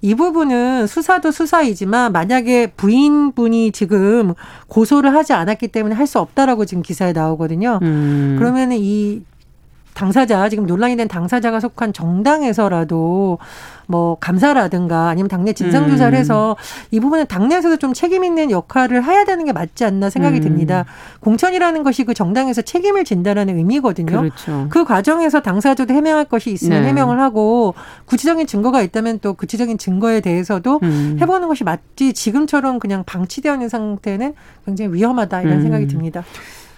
[0.00, 4.34] 이 부분은 수사도 수사이지만 만약에 부인분이 지금
[4.68, 7.80] 고소를 하지 않았기 때문에 할 수 없다라고 지금 기사에 나오거든요.
[7.82, 8.36] 음.
[8.38, 9.22] 그러면 이
[9.96, 13.38] 당사자 지금 논란이 된 당사자가 속한 정당에서라도
[13.86, 16.18] 뭐 감사라든가 아니면 당내 진상 조사를 음.
[16.18, 16.54] 해서
[16.90, 20.42] 이 부분은 당내에서도 좀 책임 있는 역할을 해야 되는 게 맞지 않나 생각이 음.
[20.42, 20.84] 듭니다.
[21.20, 24.20] 공천이라는 것이 그 정당에서 책임을 진다라는 의미거든요.
[24.20, 24.66] 그렇죠.
[24.68, 26.88] 그 과정에서 당사자도 해명할 것이 있으면 네.
[26.88, 31.16] 해명을 하고 구체적인 증거가 있다면 또 구체적인 증거에 대해서도 음.
[31.22, 34.34] 해보는 것이 맞지 지금처럼 그냥 방치되어 있는 상태는
[34.66, 35.62] 굉장히 위험하다 이런 음.
[35.62, 36.22] 생각이 듭니다.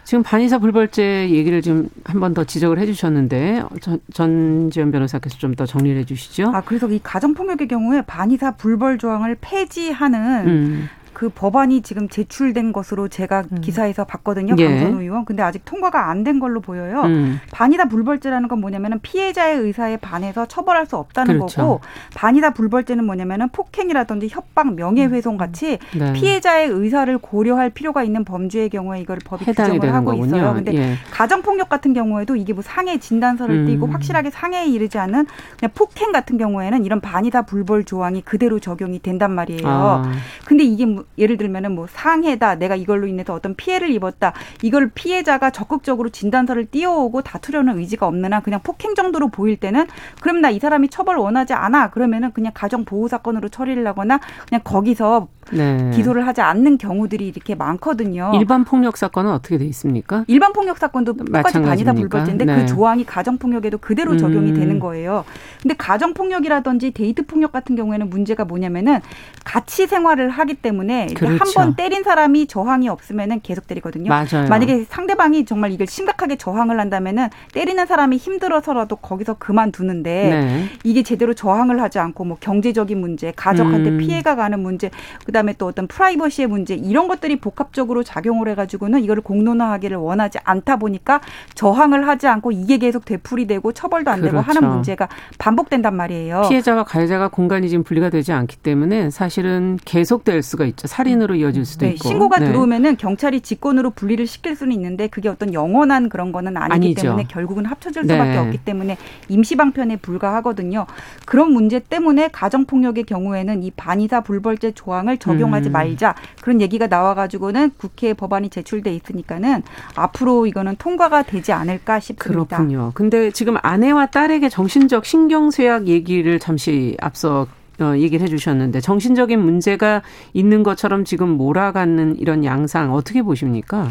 [0.09, 6.01] 지금 반의사 불벌죄 얘기를 좀한번 더 지적을 해 주셨는데 전, 전지현 변호사께서 좀 더 정리를
[6.01, 6.51] 해 주시죠.
[6.55, 10.88] 아, 그래서 이 가정폭력의 경우에 반의사 불벌 조항을 폐지하는 음.
[11.18, 13.61] 그 법안이 지금 제출된 것으로 제가 음.
[13.61, 14.54] 기사에서 봤거든요.
[14.59, 14.68] 예.
[14.68, 15.24] 강선우 의원.
[15.24, 17.02] 근데 아직 통과가 안 된 걸로 보여요.
[17.02, 17.40] 음.
[17.52, 21.61] 반이다 불벌죄라는 건 뭐냐면은 피해자의 의사에 반해서 처벌할 수 없다는 그렇죠.
[21.61, 21.81] 거고
[22.14, 25.38] 반이다 불벌죄는 뭐냐면은 폭행이라든지 협박, 명예훼손 음.
[25.38, 26.12] 같이 네.
[26.12, 30.26] 피해자의 의사를 고려할 필요가 있는 범죄의 경우에 이걸 법이 규정을 하고 거군요.
[30.26, 30.54] 있어요.
[30.54, 30.94] 근데 예.
[31.11, 33.66] 가정폭력 같은 경우에도 이게 뭐 상해 진단서를 음.
[33.66, 35.26] 띄고 확실하게 상해에 이르지 않은
[35.59, 39.66] 그냥 폭행 같은 경우에는 이런 반이다 불벌 조항이 그대로 적용이 된단 말이에요.
[39.66, 40.12] 아.
[40.44, 45.51] 근데 이게 뭐 예를 들면은 뭐 상해다 내가 이걸로 인해서 어떤 피해를 입었다 이걸 피해자가
[45.51, 49.87] 적극적으로 진단서를 띄워오고 다투려는 의지가 없는 한 그냥 폭행 정도로 보일 때는
[50.21, 54.18] 그럼 나 이 사람이 처벌 원하지 않아 그러면은 그냥 가정 보호 사건으로 처리를 하거나
[54.49, 55.90] 그냥 거기서 네.
[55.94, 58.33] 기소를 하지 않는 경우들이 이렇게 많거든요.
[58.35, 60.25] 일반 폭력 사건은 어떻게 돼 있습니까?
[60.27, 62.57] 일반 폭력 사건도 똑같이 반이다 불벌죄인데 그 네.
[62.59, 64.55] 그 조항이 가정 폭력에도 그대로 적용이 음.
[64.57, 65.25] 되는 거예요.
[65.62, 69.01] 근데 가정 폭력이라든지 데이트 폭력 같은 경우에는 문제가 뭐냐면은
[69.44, 71.44] 같이 생활을 하기 때문에 그렇죠.
[71.44, 74.08] 한번 때린 사람이 저항이 없으면은 계속 때리거든요.
[74.08, 74.48] 맞아요.
[74.48, 80.64] 만약에 상대방이 정말 이걸 심각하게 저항을 한다면은 때리는 사람이 힘들어서라도 거기서 그만두는데 네.
[80.84, 83.98] 이게 제대로 저항을 하지 않고 뭐 경제적인 문제, 가족한테 음.
[83.98, 84.90] 피해가 가는 문제,
[85.24, 90.38] 그다음 그다음에 또 어떤 프라이버시의 문제 이런 것들이 복합적으로 작용을 해 가지고는 이거를 공론화하기를 원하지
[90.44, 91.20] 않다 보니까
[91.54, 94.32] 저항을 하지 않고 이게 계속 되풀이되고 처벌도 안 그렇죠.
[94.32, 94.74] 되고 하는 그렇죠.
[94.74, 95.08] 문제가
[95.38, 96.42] 반복된단 말이에요.
[96.48, 100.88] 피해자와 가해자가 공간이 지금 분리가 되지 않기 때문에 사실은 계속될 수가 있죠.
[100.88, 102.09] 살인으로 이어질 수도 네, 있고.
[102.09, 102.46] 신고가 네.
[102.46, 107.03] 들어오면은 경찰이 직권으로 분리를 시킬 수는 있는데 그게 어떤 영원한 그런 거는 아니기 아니죠.
[107.03, 108.38] 때문에 결국은 합쳐질 수밖에 네.
[108.38, 108.96] 없기 때문에
[109.29, 110.87] 임시 방편에 불과하거든요.
[111.24, 115.72] 그런 문제 때문에 가정 폭력의 경우에는 이 반의사 불벌죄 조항을 적용하지 음.
[115.72, 119.62] 말자 그런 얘기가 나와가지고는 국회 법안이 제출돼 있으니까는
[119.94, 122.57] 앞으로 이거는 통과가 되지 않을까 싶습니다.
[122.57, 122.92] 그렇군요.
[122.94, 127.46] 근데 지금 아내와 딸에게 정신적 신경쇠약 얘기를 잠시 앞서
[127.80, 133.88] 어, 얘기를 해주셨는데 정신적인 문제가 있는 것처럼 지금 몰아가는 이런 양상 어떻게 보십니까?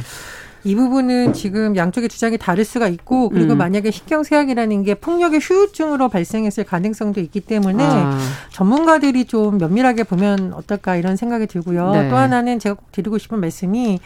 [0.63, 3.57] 이 부분은 지금 양쪽의 주장이 다를 수가 있고 그리고 음.
[3.57, 8.19] 만약에 신경쇠약이라는 게 폭력의 후유증으로 발생했을 가능성도 있기 때문에 아.
[8.51, 11.91] 전문가들이 좀 면밀하게 보면 어떨까 이런 생각이 들고요.
[11.91, 12.09] 네.
[12.09, 13.99] 또 하나는 제가 꼭 드리고 싶은 말씀이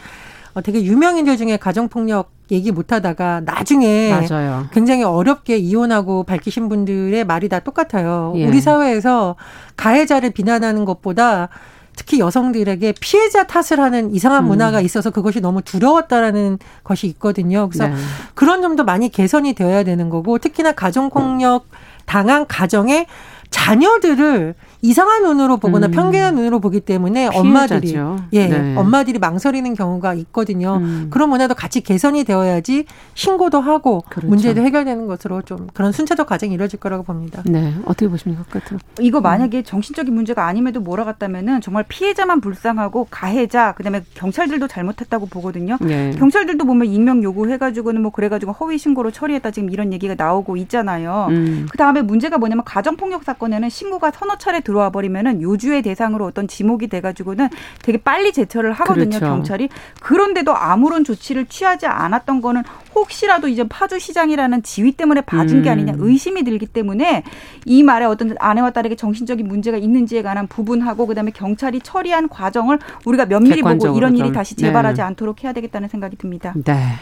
[0.53, 4.67] 어, 되게 유명인들 중에 가정폭력 얘기 못 하다가 나중에 맞아요.
[4.73, 8.33] 굉장히 어렵게 이혼하고 밝히신 분들의 말이 다 똑같아요.
[8.35, 8.45] 예.
[8.45, 9.35] 우리 사회에서
[9.77, 11.49] 가해자를 비난하는 것보다
[11.95, 14.49] 특히 여성들에게 피해자 탓을 하는 이상한 음.
[14.49, 17.69] 문화가 있어서 그것이 너무 두려웠다라는 것이 있거든요.
[17.69, 17.95] 그래서 네.
[18.33, 21.67] 그런 점도 많이 개선이 되어야 되는 거고 특히나 가정폭력
[22.05, 23.07] 당한 가정에
[23.51, 25.91] 자녀들을 이상한 눈으로 보거나 음.
[25.91, 27.39] 편견한 눈으로 보기 때문에 피해자죠.
[27.39, 27.95] 엄마들이
[28.33, 28.75] 예 네.
[28.75, 30.77] 엄마들이 망설이는 경우가 있거든요.
[30.77, 31.07] 음.
[31.11, 34.27] 그런 문화도 같이 개선이 되어야지 신고도 하고 그렇죠.
[34.27, 37.43] 문제도 해결되는 것으로 좀 그런 순차적 과정이 이루어질 거라고 봅니다.
[37.45, 39.23] 네 어떻게 보십니까, 같은 이거 음.
[39.23, 45.77] 만약에 정신적인 문제가 아님에도 몰아갔다면은 정말 피해자만 불쌍하고 가해자 그다음에 경찰들도 잘못했다고 보거든요.
[45.81, 46.11] 네.
[46.17, 51.27] 경찰들도 보면 익명 요구해가지고는 뭐 그래가지고 허위 신고로 처리했다 지금 이런 얘기가 나오고 있잖아요.
[51.29, 51.67] 음.
[51.69, 56.25] 그 다음에 문제가 뭐냐면 가정 폭력 사건 에는 신고가 서너 차례 들어와 버리면은 요주의 대상으로
[56.25, 57.49] 어떤 지목이 돼가지고는
[57.81, 59.25] 되게 빨리 제처를 하거든요 그렇죠.
[59.25, 65.63] 경찰이 그런데도 아무런 조치를 취하지 않았던 거는 혹시라도 이제 파주 시장이라는 지위 때문에 봐준 음.
[65.63, 67.23] 게 아니냐 의심이 들기 때문에
[67.65, 73.25] 이 말에 어떤 아내와 딸에게 정신적인 문제가 있는지에 관한 부분하고 그다음에 경찰이 처리한 과정을 우리가
[73.25, 75.01] 면밀히 보고 이런 일이 다시 재발하지 네.
[75.03, 76.53] 않도록 해야 되겠다는 생각이 듭니다.
[76.63, 76.93] 네.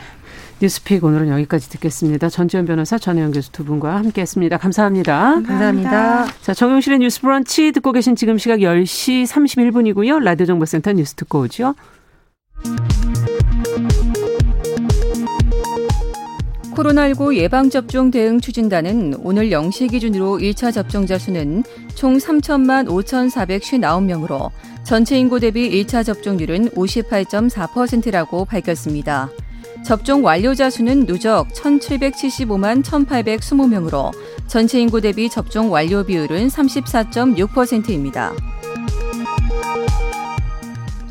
[0.62, 2.30] 뉴스픽 오늘은 여기까지 듣겠습니다.
[2.30, 4.58] 전지현 변호사, 전혜영 교수 두 분과 함께했습니다.
[4.58, 5.36] 감사합니다.
[5.36, 5.90] 감사합니다.
[5.90, 6.42] 감사합니다.
[6.42, 10.22] 자, 정용실의 뉴스 브런치 듣고 계신 지금 시각 10시 31분이고요.
[10.22, 11.76] 라디오 정보센터 뉴스 듣고 오죠.
[16.74, 21.64] 코로나19 예방접종 대응 추진단은 오늘 0시 기준으로 1차 접종자 수는
[21.96, 24.50] 총 3천만 5,459명으로
[24.84, 29.30] 전체 인구 대비 1차 접종률은 58.4%라고 밝혔습니다.
[29.90, 34.12] 접종 완료자 수는 누적 1,775만 1,820명으로
[34.46, 38.32] 전체 인구 대비 접종 완료 비율은 34.6%입니다.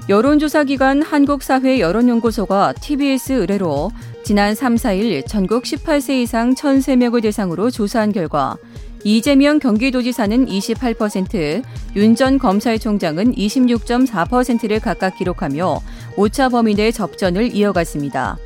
[0.08, 3.90] 여론조사기관 한국사회 여론연구소가 TBS 의뢰로
[4.22, 8.56] 지난 3, 4일 전국 18세 이상 1,003명을 대상으로 조사한 결과
[9.02, 11.64] 이재명 경기도지사는 28%,
[11.96, 15.80] 윤 전 검찰총장은 26.4%를 각각 기록하며
[16.16, 18.38] 오차 범위 내 접전을 이어갔습니다.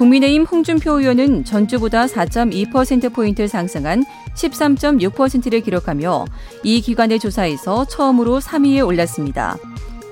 [0.00, 4.02] 국민의힘 홍준표 의원은 전주보다 4.2%포인트 상승한
[4.34, 6.24] 13.6%를 기록하며
[6.64, 9.58] 이 기관의 조사에서 처음으로 3위에 올랐습니다.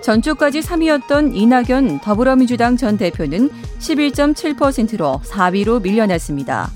[0.03, 3.49] 전주까지 3위였던 이낙연 더불어민주당 전 대표는
[3.79, 6.71] 11.7%로 4위로 밀려났습니다.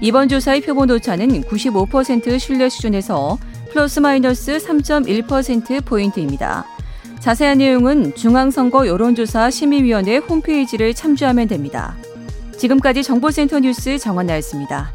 [0.00, 3.36] 이번 조사의 표본 오차는 95% 신뢰 수준에서
[3.72, 6.64] 플러스 마이너스 3.1%포인트입니다.
[7.18, 11.96] 자세한 내용은 중앙선거 여론조사 심의위원회 홈페이지를 참조하면 됩니다.
[12.58, 14.92] 지금까지 정보센터 뉴스 정원나였습니다.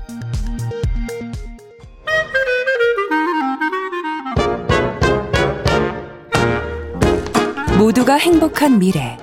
[7.77, 9.17] 모두가 행복한 미래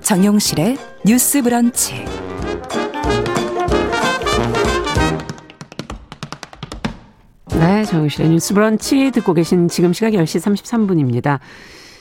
[0.00, 2.04] 정용실의 뉴스 브런치
[7.58, 11.40] 네, 정용실의 뉴스 브런치 듣고 계신 지금 시각 10시 33분입니다.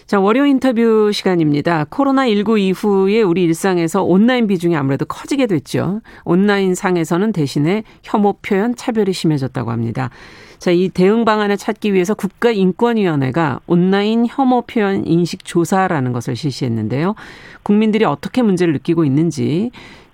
[0.10, 1.86] 자, 월요 인터뷰 시간입니다.
[1.86, 6.02] 코로나19 이후에 우리 일상에서 온라인 비중이 아무래도 커지게 됐죠.
[6.26, 10.10] 온라인 상에서는 대신에 혐오 표현 차별이 심해졌다고 합니다.
[10.58, 17.13] 자, 이 대응 방안을 찾기 위해서 국가인권위원회가 온라인 혐오 표현 인식 조사라는 것을 실시했는데요.
[17.62, 19.69] 국민들이 어떻게 문제를 느끼고 있는지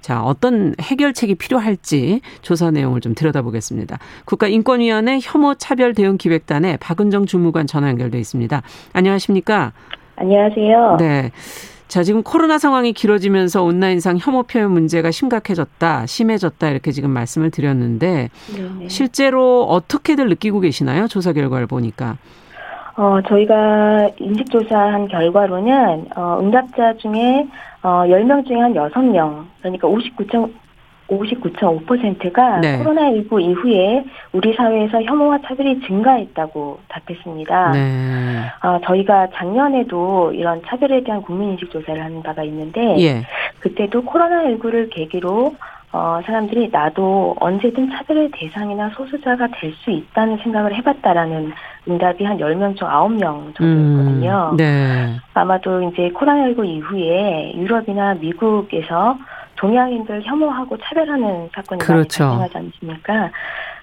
[0.05, 3.97] 자, 어떤 해결책이 필요할지 조사 내용을 좀 들여다보겠습니다.
[4.25, 8.61] 국가인권위원회 혐오차별 대응 기획단의 박은정 주무관 전화 연결돼 있습니다.
[8.93, 9.73] 안녕하십니까?
[10.17, 10.97] 안녕하세요.
[10.99, 11.31] 네.
[11.87, 18.29] 자, 지금 코로나 상황이 길어지면서 온라인상 혐오 표현 문제가 심각해졌다, 심해졌다 이렇게 지금 말씀을 드렸는데
[18.55, 18.89] 네네.
[18.89, 21.07] 실제로 어떻게들 느끼고 계시나요?
[21.07, 22.19] 조사 결과를 보니까.
[22.97, 27.45] 어, 저희가 인식조사한 결과로는, 어, 응답자 중에,
[27.84, 30.51] 어, 10명 중에 한 6명, 그러니까 59점,
[31.08, 32.79] 59.5%가 네.
[32.79, 37.71] 코로나19 이후에 우리 사회에서 혐오와 차별이 증가했다고 답했습니다.
[37.73, 38.41] 네.
[38.63, 43.21] 어, 저희가 작년에도 이런 차별에 대한 국민인식 조사를 하는 바가 있는데 예.
[43.60, 45.53] 그때도 코로나19를 계기로
[45.91, 51.53] 어, 사람들이 나도 언제든 차별의 대상이나 소수자가 될 수 있다는 생각을 해봤다라는
[51.87, 54.49] 응답이 한 10명 중 9명 정도였거든요.
[54.51, 55.15] 음, 네.
[55.33, 59.17] 아마도 이제 코로나19 이후에 유럽이나 미국에서
[59.57, 62.25] 동양인들 혐오하고 차별하는 사건이 그렇죠.
[62.25, 63.31] 많이 발생하지 않습니까?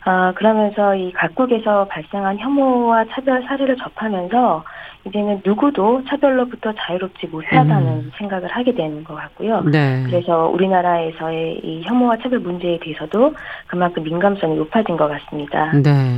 [0.04, 4.64] 어, 그러면서 이 각국에서 발생한 혐오와 차별 사례를 접하면서
[5.04, 8.12] 이제는 누구도 차별로부터 자유롭지 못하다는 음.
[8.18, 9.62] 생각을 하게 되는 것 같고요.
[9.62, 10.02] 네.
[10.06, 13.34] 그래서 우리나라에서의 이 혐오와 차별 문제에 대해서도
[13.66, 15.72] 그만큼 민감성이 높아진 것 같습니다.
[15.72, 16.16] 네.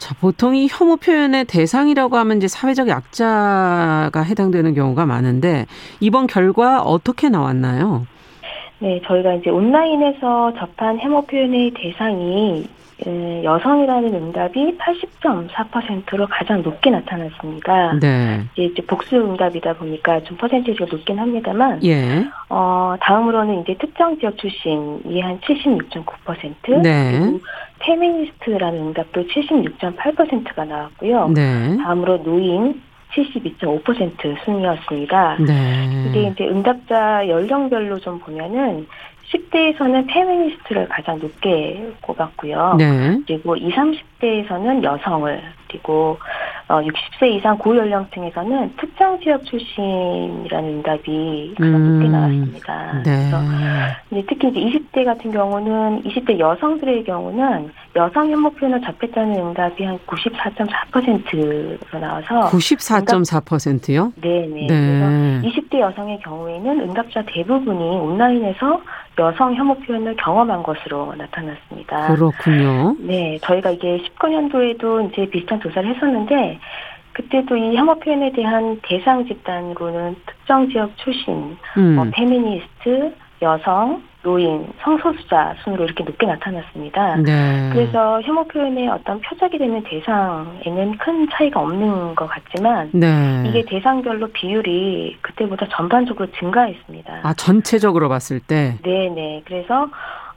[0.00, 5.66] 자, 보통 이 혐오 표현의 대상이라고 하면 이제 사회적 약자가 해당되는 경우가 많은데
[6.00, 8.06] 이번 결과 어떻게 나왔나요?
[8.78, 17.98] 네, 저희가 이제 온라인에서 접한 해모 표현의 대상이 예, 여성이라는 응답이 80.4%로 가장 높게 나타났습니다.
[18.00, 18.42] 네.
[18.56, 22.26] 이제 복수 응답이다 보니까 좀 퍼센티지가 높긴 합니다만, 예.
[22.48, 27.18] 어, 다음으로는 이제 특정 지역 출신이 한 76.9%, 네.
[27.18, 27.40] 그리고
[27.80, 31.28] 페미니스트라는 응답도 76.8%가 나왔고요.
[31.28, 31.76] 네.
[31.78, 32.80] 다음으로 노인,
[33.14, 35.36] 72.5% 순이었습니다.
[35.40, 36.06] 네.
[36.08, 38.86] 이게 이제 응답자 연령별로 좀 보면은
[39.32, 42.76] 10대에서는 페미니스트를 가장 높게 꼽았고요.
[42.78, 43.18] 네.
[43.26, 46.18] 그리고 20, 30대에서는 여성을 그리고
[46.68, 53.02] 어, 60세 이상 고연령층에서는 특정 지역 출신이라는 응답이 가장 음, 높게 나왔습니다.
[53.04, 53.30] 네.
[54.08, 59.98] 그래서 특히 이제 20대 같은 경우는 20대 여성들의 경우는 여성 혐오 표현을 접했다는 응답이 한
[60.06, 64.12] 94.4%로 나와서 94.4%요?
[64.20, 64.66] 네네.
[64.66, 64.66] 네.
[64.68, 68.80] 그래서 20대 여성의 경우에는 응답자 대부분이 온라인에서
[69.18, 72.14] 여성 혐오 표현을 경험한 것으로 나타났습니다.
[72.14, 72.96] 그렇군요.
[73.00, 76.58] 네, 저희가 이게 19년도에도 이제 비슷한 조사를 했었는데
[77.12, 81.96] 그때도 이 혐오 표현에 대한 대상 집단으로는 특정 지역 출신, 음.
[81.96, 87.16] 뭐 페미니스트, 여성, 노인, 성소수자 순으로 이렇게 높게 나타났습니다.
[87.16, 87.70] 네.
[87.72, 93.44] 그래서 혐오 표현의 어떤 표적이 되는 대상에는 큰 차이가 없는 것 같지만 네.
[93.46, 97.20] 이게 대상별로 비율이 그때보다 전반적으로 증가했습니다.
[97.22, 98.76] 아 전체적으로 봤을 때.
[98.82, 99.42] 네네.
[99.46, 99.88] 그래서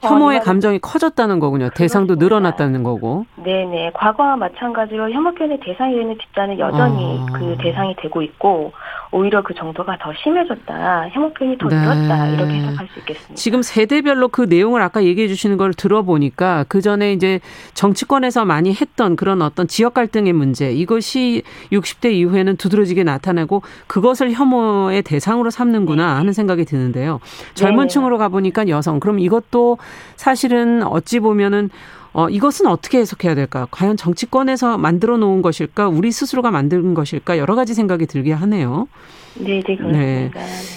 [0.02, 1.70] 혐오의 감정이 커졌다는 거군요.
[1.74, 3.26] 대상도 늘어났다는 거고.
[3.36, 3.92] 네네.
[3.94, 7.38] 과거와 마찬가지로 혐오 표현의 대상이 되는 집단은 여전히 아.
[7.38, 8.72] 그 대상이 되고 있고
[9.10, 11.08] 오히려 그 정도가 더 심해졌다.
[11.10, 11.76] 혐오 표현이 더 네.
[11.80, 12.26] 늘었다.
[12.28, 13.34] 이렇게 해석할 수 있겠습니다.
[13.34, 17.40] 지금 세대별로 그 내용을 아까 얘기해 주시는 걸 들어보니까 그 전에 이제
[17.74, 25.02] 정치권에서 많이 했던 그런 어떤 지역 갈등의 문제 이것이 60대 이후에는 두드러지게 나타나고 그것을 혐오의
[25.02, 26.18] 대상으로 삼는구나 네.
[26.18, 27.20] 하는 생각이 드는데요.
[27.54, 27.88] 젊은 네.
[27.88, 28.98] 층으로 가보니까 여성.
[28.98, 29.78] 그럼 이것도
[30.16, 31.70] 사실은 어찌 보면은
[32.12, 33.66] 어, 이것은 어떻게 해석해야 될까?
[33.72, 35.88] 과연 정치권에서 만들어 놓은 것일까?
[35.88, 37.38] 우리 스스로가 만든 것일까?
[37.38, 38.86] 여러 가지 생각이 들게 하네요.
[39.34, 39.98] 네, 네, 그렇습니다.
[39.98, 40.30] 네.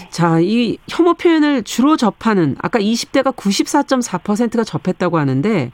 [0.09, 5.71] 자, 이 혐오 표현을 주로 접하는 아까 20대가 94.4%가 접했다고 하는데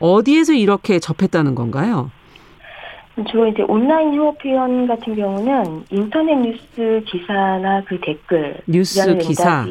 [0.00, 2.10] 어디에서 이렇게 접했다는 건가요?
[3.30, 9.64] 주로 이제 온라인 혐오 표현 같은 경우는 인터넷 뉴스 기사나 그 댓글 뉴스 기사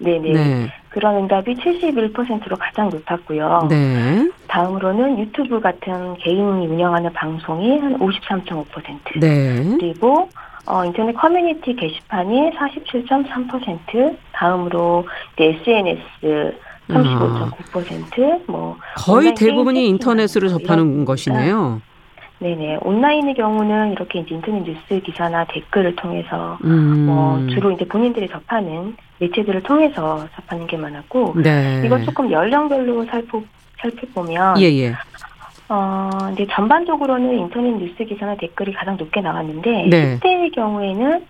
[0.00, 0.32] 네네.
[0.32, 0.72] 네.
[0.88, 3.68] 그런 응답이 71%로 가장 높았고요.
[3.70, 4.30] 네.
[4.48, 9.20] 다음으로는 유튜브 같은 개인이 운영하는 방송이 한 53.5%.
[9.20, 9.62] 네.
[9.78, 10.28] 그리고
[10.66, 15.06] 어, 인터넷 커뮤니티 게시판이 47.3%, 다음으로
[15.38, 16.00] SNS
[16.88, 21.80] 35.9%, 뭐 거의 대부분이 인터넷으로 접하는 것이네요.
[22.40, 22.78] 네네.
[22.80, 27.06] 온라인의 경우는 이렇게 이제 인터넷 뉴스 기사나 댓글을 통해서 음.
[27.06, 31.82] 뭐 주로 이제 본인들이 접하는 매체들을 통해서 접하는 게 많았고 네.
[31.84, 33.42] 이건 조금 연령별로 살펴
[33.80, 34.94] 살펴보면 예, 예.
[35.68, 40.18] 어, 이제 전반적으로는 인터넷 뉴스 기사나 댓글이 가장 높게 나왔는데 네.
[40.18, 41.24] 10대의 경우에는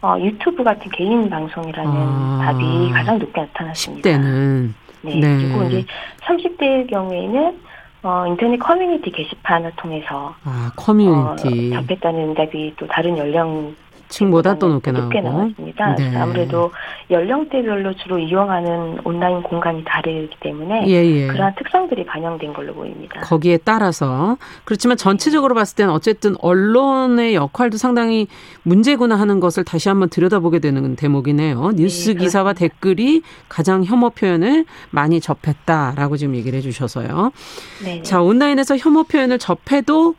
[0.00, 2.40] 어, 유튜브 같은 개인 방송이라는 아.
[2.46, 4.08] 답이 가장 높게 나타났습니다.
[4.08, 5.20] 10대는 네.
[5.20, 5.36] 네.
[5.36, 5.84] 그리고 이제
[6.22, 7.58] 30대의 경우에는
[8.06, 11.74] 어, 인터넷 커뮤니티 게시판을 통해서 아, 커뮤니티.
[11.74, 13.74] 어, 접했다는 응답이 또 다른 연령
[14.08, 15.94] 층보다 또 높게, 높게 나왔습니다.
[15.96, 16.16] 네.
[16.16, 16.70] 아무래도
[17.10, 21.26] 연령대별로 주로 이용하는 온라인 공간이 다르기 때문에 예, 예.
[21.28, 23.20] 그러한 특성들이 반영된 걸로 보입니다.
[23.20, 28.26] 거기에 따라서 그렇지만 전체적으로 봤을 때는 어쨌든 언론의 역할도 상당히
[28.62, 31.72] 문제구나 하는 것을 다시 한번 들여다보게 되는 대목이네요.
[31.76, 37.32] 뉴스 네, 기사와 댓글이 가장 혐오 표현을 많이 접했다라고 지금 얘기를 해주셔서요.
[37.84, 38.02] 네.
[38.02, 40.14] 자 온라인에서 혐오 표현을 접해도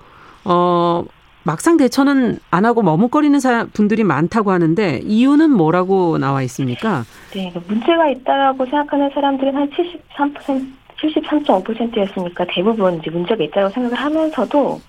[0.46, 1.04] 어
[1.48, 3.40] 막상 대처는 안 하고 머뭇거리는
[3.72, 7.06] 분들이 많다고 하는데 이유는 뭐라고 나와 있습니까?
[7.34, 10.68] 네, 그 문제가 있다라고 생각하는 사람들은 한 73%,
[11.00, 14.82] 73.5%였으니까 대부분 이제 문제가 있다고 생각을 하면서도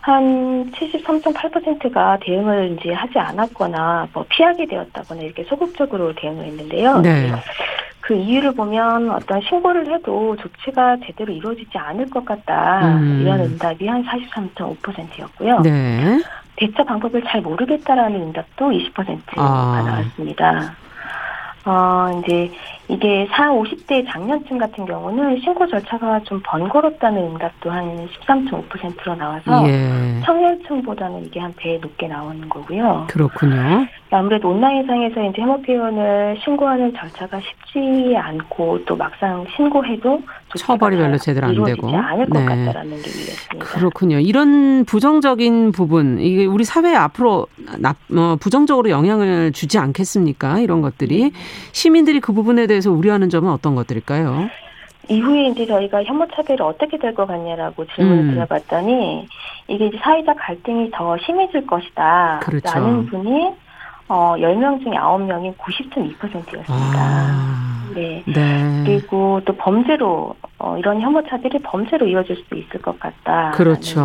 [0.00, 7.00] 한 73.8%가 대응을 이제 하지 않았거나 뭐 피하게 되었다거나 이렇게 소극적으로 대응을 했는데요.
[7.02, 7.30] 네.
[8.10, 13.20] 그 이유를 보면 어떤 신고를 해도 조치가 제대로 이루어지지 않을 것 같다 음.
[13.22, 15.60] 이런 응답이 한 43.5%였고요.
[15.60, 16.20] 네.
[16.56, 19.82] 대처 방법을 잘 모르겠다라는 응답도 20%가 아.
[19.86, 20.74] 나왔습니다.
[21.64, 22.50] 어, 이제
[22.90, 30.20] 이게 4, 50대 장년층 같은 경우는 신고 절차가 좀 번거롭다는 응답도 한 13.5%로 나와서 예.
[30.24, 33.06] 청년층보다는 이게 한 배 높게 나오는 거고요.
[33.08, 33.86] 그렇군요.
[34.10, 40.22] 아무래도 온라인상에서 이제 해모 표현을 신고하는 절차가 쉽지 않고 또 막상 신고해도
[40.56, 42.44] 처벌이 별로 제대로 안 되고 않을 것 네.
[42.46, 43.66] 같다라는 게 이해했습니다.
[43.66, 44.18] 그렇군요.
[44.18, 47.46] 이런 부정적인 부분 이게 우리 사회 앞으로
[47.78, 50.60] 나, 어, 부정적으로 영향을 주지 않겠습니까?
[50.60, 51.30] 이런 것들이 네.
[51.72, 54.48] 시민들이 그 부분에 대해 서 우려하는 점은 어떤 것들일까요?
[55.08, 58.30] 이후에 이제 저희가 혐오 차별이 어떻게 될 것 같냐라고 질문을 음.
[58.34, 59.26] 드려봤더니
[59.68, 62.40] 이게 이제 사회적 갈등이 더 심해질 것이다.
[62.44, 62.68] 그렇죠.
[62.72, 63.50] 라는 분이
[64.10, 66.98] 어, 10명 중에 9명이 90.2%였습니다.
[66.98, 67.60] 아.
[67.94, 68.22] 네.
[68.26, 68.82] 네.
[68.84, 73.52] 그리고 또 범죄로 어, 이런 혐오차별이 범죄로 이어질 수도 있을 것 같다.
[73.52, 74.00] 그렇죠.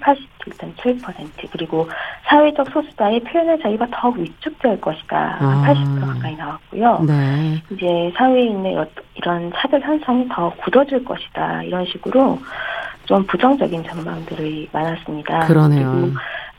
[0.00, 1.88] 87.7% 그리고
[2.24, 5.38] 사회적 소수자의 표현의 자유가 더욱 위축될 것이다.
[5.40, 5.64] 아.
[5.64, 7.04] 80% 가까이 나왔고요.
[7.06, 7.62] 네.
[7.70, 8.84] 이제 사회에 있는
[9.14, 11.62] 이런 차별 현상이 더 굳어질 것이다.
[11.62, 12.38] 이런 식으로
[13.04, 15.46] 좀 부정적인 전망들이 많았습니다.
[15.46, 16.10] 그러네요.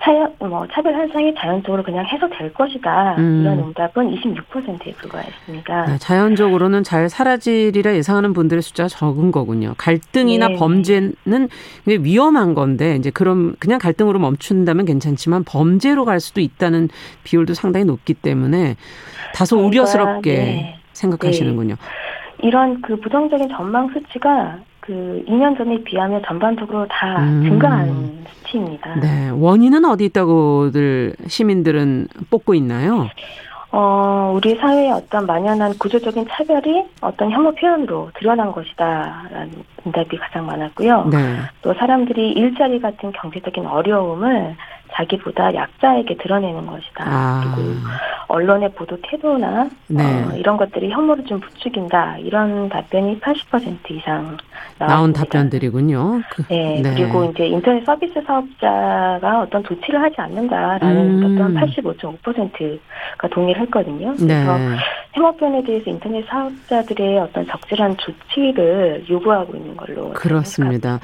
[0.08, 3.16] 차여, 뭐 차별 현상이 자연적으로 그냥 해소될 것이다.
[3.18, 3.42] 음.
[3.42, 5.86] 이런 응답은 26%에 불과했습니다.
[5.86, 9.74] 네, 자연적으로는 잘 사라지리라 예상하는 분들의 숫자가 적은 거군요.
[9.78, 10.56] 갈등이나 네.
[10.56, 11.50] 범죄는
[11.86, 16.88] 위험한 건데 이제 그럼 그냥 갈등으로 멈춘다면 괜찮지만 범죄로 갈 수도 있다는
[17.26, 18.78] 비율도 상당히 높기 때문에
[19.36, 20.80] 다소 그러니까, 우려스럽게 네.
[20.94, 21.76] 생각하시는군요.
[21.76, 22.48] 네.
[22.48, 27.44] 이런 그 부정적인 전망 수치가 그 2년 전에 비하면 전반적으로 다 음.
[27.44, 28.96] 증가한 수치입니다.
[29.02, 29.30] 네.
[29.30, 33.10] 원인은 어디 있다고들 시민들은 뽑고 있나요?
[33.70, 39.52] 어, 우리 사회의 어떤 만연한 구조적인 차별이 어떤 혐오 표현으로 드러난 것이다라는
[39.86, 41.10] 응답이 가장 많았고요.
[41.12, 41.36] 네.
[41.62, 44.56] 또 사람들이 일자리 같은 경제적인 어려움을
[44.98, 47.04] 자기보다 약자에게 드러내는 것이다.
[47.06, 47.54] 아.
[47.56, 47.78] 그리고
[48.28, 50.04] 언론의 보도 태도나 네.
[50.04, 52.18] 어, 이런 것들이 혐오를 좀 부추긴다.
[52.18, 54.38] 이런 답변이 80% 이상
[54.80, 54.88] 나왔습니다.
[54.88, 56.22] 나온 답변들이군요.
[56.30, 61.36] 그, 네, 네, 그리고 이제 인터넷 서비스 사업자가 어떤 조치를 하지 않는다라는 음.
[61.36, 64.16] 어떤 85.5%가 동의를 했거든요.
[64.18, 64.76] 그래서 네.
[65.14, 71.00] 혐오편에 대해서 인터넷 사업자들의 어떤 적절한 조치를 요구하고 있는 걸로 그렇습니다.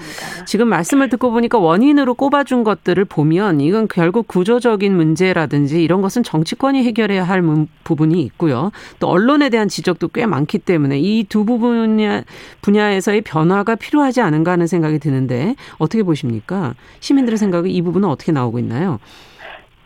[0.46, 6.84] 지금 말씀을 듣고 보니까 원인으로 꼽아준 것들을 보면 이건 결국 구조적인 문제라든지 이런 것은 정치권이
[6.84, 7.44] 해결해야 할
[7.84, 8.72] 부분이 있고요.
[9.00, 12.24] 또 언론에 대한 지적도 꽤 많기 때문에 이두 분야
[12.62, 16.74] 분야에서의 변화가 필요하지 않은가 하는 생각이 드는데 어떻게 보십니까?
[17.00, 19.00] 시민들의 생각은 이 부분은 어떻게 나오고 있나요?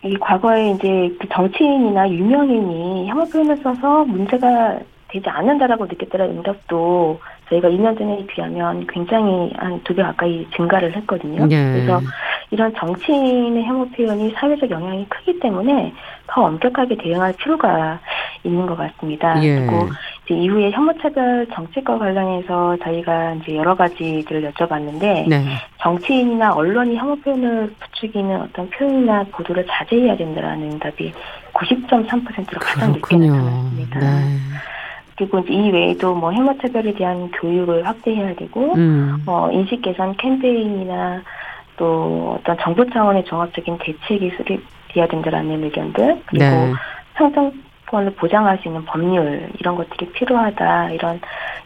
[0.04, 4.78] 이 과거에 이제 그 정치인이나 유명인이 혐오 표현을 써서 문제가
[5.08, 7.18] 되지 않는다라고 느꼈다는 응답도
[7.48, 11.46] 저희가 2년 전에 비하면 굉장히 한 두 배 가까이 증가를 했거든요.
[11.50, 11.72] 예.
[11.72, 12.00] 그래서
[12.50, 15.92] 이런 정치인의 혐오 표현이 사회적 영향이 크기 때문에
[16.26, 17.98] 더 엄격하게 대응할 필요가
[18.44, 19.42] 있는 것 같습니다.
[19.42, 19.56] 예.
[19.66, 19.88] 그리고
[20.24, 25.44] 이제 이후에 혐오차별 정책과 관련해서 저희가 이제 여러 가지들을 여쭤봤는데 네.
[25.80, 31.12] 정치인이나 언론이 혐오 표현을 부추기는 어떤 표현이나 보도를 자제해야 된다라는 응답이
[31.54, 33.98] 90.3%로 가장 높게 나타났습니다.
[34.00, 34.36] 네.
[35.18, 39.20] 그리고 이 외에도 뭐 혐오차별에 대한 교육을 확대해야 되고 음.
[39.26, 41.22] 어, 인식 개선 캠페인이나
[41.76, 46.72] 또 어떤 정부 차원의 종합적인 대책이 수립돼야 된다라는 의견들 그리고 네.
[47.16, 47.52] 상
[47.88, 51.20] 정권을 보장할 수 있는 법률 이런 것들이 필요하다 이런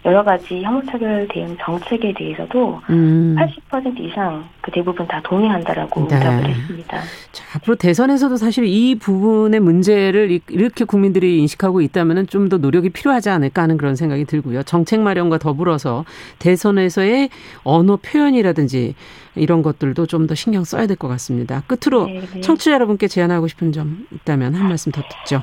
[0.04, 3.36] 여러 가지 혐오차별 대응 정책에 대해서도 음.
[3.70, 6.16] 80% 이상 그 대부분 다 동의한다라고 네.
[6.16, 7.00] 응답을 했습니다.
[7.32, 13.30] 자, 앞으로 대선에서도 사실 이 부분의 문제를 이렇게 국민들이 인식하고 있다면 좀 더 노력이 필요하지
[13.30, 14.64] 않을까 하는 그런 생각이 들고요.
[14.64, 16.04] 정책 마련과 더불어서
[16.40, 17.30] 대선에서의
[17.62, 18.94] 언어 표현이라든지
[19.36, 21.62] 이런 것들도 좀 더 신경 써야 될 것 같습니다.
[21.66, 22.40] 끝으로 네, 네.
[22.42, 25.40] 청취자 여러분께 제안하고 싶은 점 있다면 한 말씀 더 듣죠.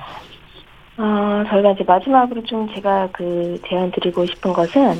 [0.99, 4.95] 어, 저희가 이제 마지막으로 좀 제가 그 제안 드리고 싶은 것은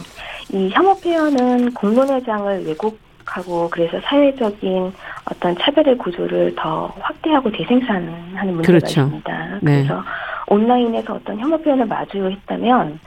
[0.54, 4.94] 이 혐오 표현은 공론회장을 왜곡하고 그래서 사회적인
[5.30, 9.02] 어떤 차별의 구조를 더 확대하고 대생산하는 문제가 그렇죠.
[9.02, 9.60] 있습니다.
[9.62, 9.84] 네.
[9.84, 10.02] 그래서
[10.48, 13.00] 온라인에서 어떤 혐오 표현을 마주했다면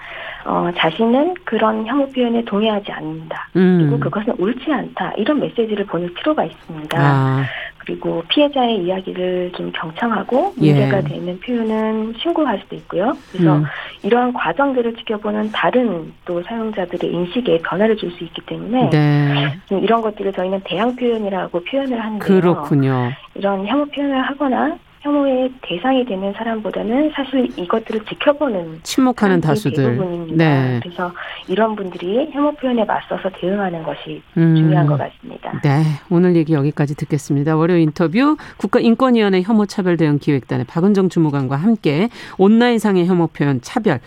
[0.44, 3.48] 어, 자신은 그런 혐오 표현에 동의하지 않는다.
[3.56, 3.78] 음.
[3.80, 5.12] 그리고 그것은 옳지 않다.
[5.16, 6.98] 이런 메시지를 보낼 필요가 있습니다.
[7.00, 7.44] 아.
[7.78, 11.02] 그리고 피해자의 이야기를 좀 경청하고 문제가 예.
[11.02, 13.12] 되는 표현은 신고할 수도 있고요.
[13.32, 13.64] 그래서 음.
[14.04, 19.58] 이러한 과정들을 지켜보는 다른 또 사용자들의 인식에 변화를 줄 수 있기 때문에 네.
[19.70, 22.20] 이런 것들을 저희는 대항 표현이라고 표현을 하는데요.
[22.40, 23.10] 그렇군요.
[23.34, 30.36] 이런 혐오 표현을 하거나 혐오의 대상이 되는 사람보다는 사실 이것들을 지켜보는 침묵하는 다수들 대부분입니다.
[30.36, 30.80] 네.
[30.82, 31.12] 그래서
[31.48, 34.54] 이런 분들이 혐오 표현에 맞서서 대응하는 것이 음.
[34.54, 35.60] 중요한 것 같습니다.
[35.62, 37.56] 네, 오늘 얘기 여기까지 듣겠습니다.
[37.56, 43.98] 월요 인터뷰 국가인권위원회 혐오차별대응기획단의 박은정 주무관과 함께 온라인상의 혐오 표현 차별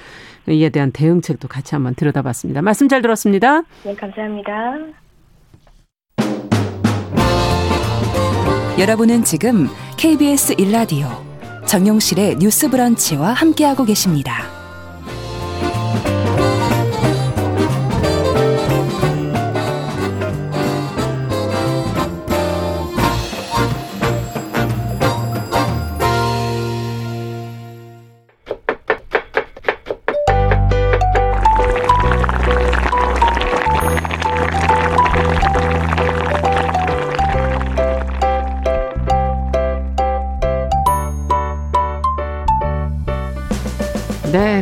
[0.47, 2.61] 이에 대한 대응책도 같이 한번 들여다봤습니다.
[2.61, 3.63] 말씀 잘 들었습니다.
[3.83, 5.04] 네, 감사합니다.
[8.77, 11.07] 여러분은 지금 KBS 일라디오
[11.65, 14.64] 정용실의 뉴스 브런치와 함께하고 계십니다.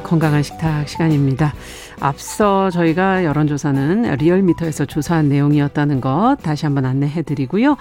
[0.04, 1.54] 건강한 식탁 시간입니다.
[2.00, 7.78] 앞서 저희가 여론조사는 리얼미터에서 조사한 내용이었다는 것 다시 한번 안내해 드리고요.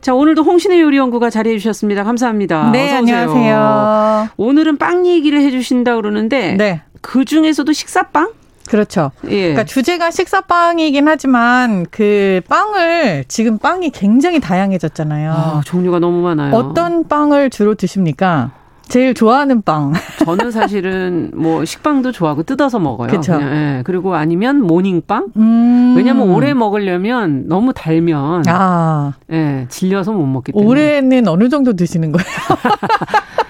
[0.00, 2.04] 자, 오늘도 홍신의 요리연구가 자리해 주셨습니다.
[2.04, 2.70] 감사합니다.
[2.72, 4.28] 네, 안녕하세요.
[4.36, 6.82] 오늘은 빵 얘기를 해 주신다 그러는데 네.
[7.00, 8.32] 그 중에서도 식사빵?
[8.68, 9.12] 그렇죠.
[9.28, 9.40] 예.
[9.40, 15.32] 그러니까 주제가 식사빵이긴 하지만 그 빵을 지금 빵이 굉장히 다양해졌잖아요.
[15.32, 16.54] 아, 종류가 너무 많아요.
[16.54, 18.52] 어떤 빵을 주로 드십니까?
[18.88, 19.92] 제일 좋아하는 빵.
[20.24, 23.08] 저는 사실은 뭐 식빵도 좋아하고 뜯어서 먹어요.
[23.08, 23.38] 그렇죠.
[23.40, 23.82] 예.
[23.84, 25.28] 그리고 아니면 모닝빵.
[25.36, 25.94] 음.
[25.96, 29.14] 왜냐면 오래 먹으려면 너무 달면 아.
[29.32, 30.68] 예, 질려서 못 먹기 때문에.
[30.68, 32.26] 올해는 어느 정도 드시는 거예요?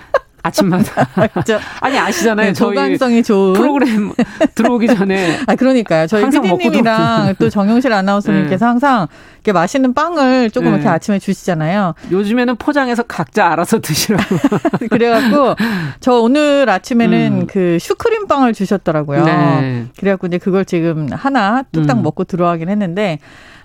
[0.45, 1.09] 아침마다.
[1.80, 2.49] 아니 아시잖아요.
[2.49, 4.12] 네, 저관성이 좋은 프로그램
[4.55, 5.38] 들어오기 전에.
[5.49, 6.07] 아 그러니까요.
[6.07, 8.68] 저희 PD님이랑 또 정영실 아나운서님께서 네.
[8.68, 10.74] 항상 이렇게 맛있는 빵을 조금 네.
[10.74, 11.95] 이렇게 아침에 주시잖아요.
[12.11, 14.36] 요즘에는 포장해서 각자 알아서 드시라고.
[14.90, 15.57] 그래갖고
[16.01, 17.47] 저 오늘 아침에는 음.
[17.47, 19.24] 그 슈크림 빵을 주셨더라고요.
[19.24, 19.86] 네.
[19.99, 22.03] 그래갖고 이제 그걸 지금 하나 뚝딱 음.
[22.03, 23.18] 먹고 들어가긴 했는데.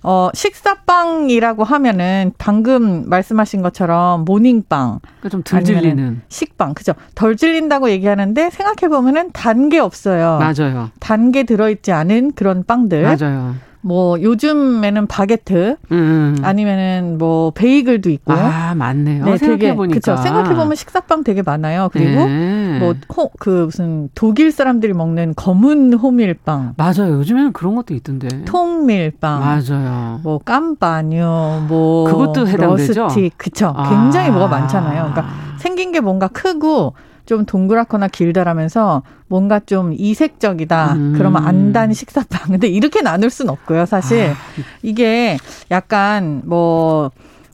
[0.03, 4.99] 어, 식사빵이라고 하면은 방금 말씀하신 것처럼 모닝빵.
[5.01, 6.21] 그러니까 좀덜 질리는.
[6.29, 6.73] 식빵.
[6.73, 6.93] 그죠.
[7.15, 10.39] 덜 질린다고 얘기하는데 생각해보면은 단 게 없어요.
[10.39, 10.89] 맞아요.
[10.99, 13.03] 단 게 들어있지 않은 그런 빵들.
[13.03, 13.55] 맞아요.
[13.81, 16.37] 뭐 요즘에는 바게트 음.
[16.41, 19.25] 아니면은 뭐 베이글도 있고 아 맞네요.
[19.25, 20.21] 네, 생각해 보니까 그렇죠.
[20.21, 21.89] 생각해 보면 식사빵 되게 많아요.
[21.93, 22.79] 그리고 네.
[22.79, 27.13] 뭐그 무슨 독일 사람들이 먹는 검은 호밀빵 맞아요.
[27.19, 30.19] 요즘에는 그런 것도 있던데 통밀빵 맞아요.
[30.23, 31.19] 뭐 campagne
[31.67, 33.03] 뭐 그것도 해당되죠.
[33.03, 33.73] rustic 그쵸.
[33.75, 33.89] 아.
[33.89, 35.11] 굉장히 뭐가 많잖아요.
[35.11, 36.93] 그러니까 생긴 게 뭔가 크고
[37.29, 40.93] 좀 동그랗거나 길다라면서 뭔가 좀 이색적이다.
[40.93, 41.13] 음.
[41.15, 42.53] 그러면 안단 식사빵.
[42.53, 44.31] 근데 이렇게 나눌 수는 없고요, 사실.
[44.31, 44.33] 아.
[44.81, 45.37] 이게
[45.69, 47.11] 약간 뭐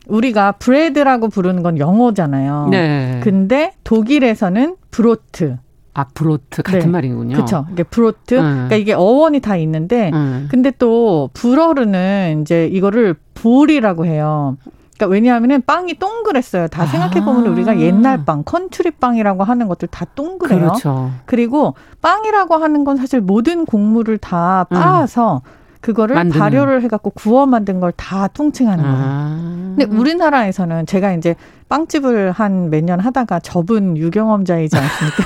[0.07, 2.69] 우리가 bread라고 부르는 건 영어잖아요.
[2.71, 3.19] 네.
[3.21, 5.57] 근데 독일에서는 Brot.
[5.93, 6.87] 아, Brot 같은 네.
[6.87, 7.35] 말이군요.
[7.35, 7.65] 그렇죠.
[7.73, 8.35] 이게 Brot.
[8.35, 8.39] 음.
[8.39, 10.47] 그러니까 이게 어원이 다 있는데 음.
[10.49, 14.55] 근데 또 불어로는 이제 이거를 boule이라고 해요.
[14.97, 16.67] 그러니까 왜냐하면은 빵이 동그랬어요.
[16.69, 16.85] 다 아.
[16.85, 20.59] 생각해 보면 우리가 옛날 빵, 컨츄리 빵이라고 하는 것들 다 동그래요.
[20.59, 21.11] 그렇죠.
[21.25, 25.49] 그리고 빵이라고 하는 건 사실 모든 곡물을 다 빻아서 음.
[25.81, 26.39] 그거를 만드는.
[26.39, 28.97] 발효를 해갖고 구워 만든 걸 다 통칭하는 거예요.
[28.99, 29.73] 아.
[29.77, 31.35] 근데 우리나라에서는 제가 이제
[31.69, 35.23] 빵집을 한 몇 년 하다가 접은 유경험자이지 않습니까?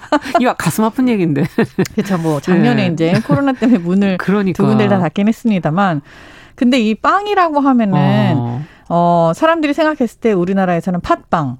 [0.40, 1.44] 이와 가슴 아픈 얘기인데.
[1.94, 2.18] 그렇죠.
[2.18, 2.92] 뭐 작년에 네.
[2.92, 4.56] 이제 코로나 때문에 문을 그러니까.
[4.62, 6.00] 두 군데 다 닫긴 했습니다만,
[6.56, 7.94] 근데 이 빵이라고 하면은
[8.36, 8.62] 어.
[8.90, 11.58] 어, 사람들이 생각했을 때 우리나라에서는 팥빵,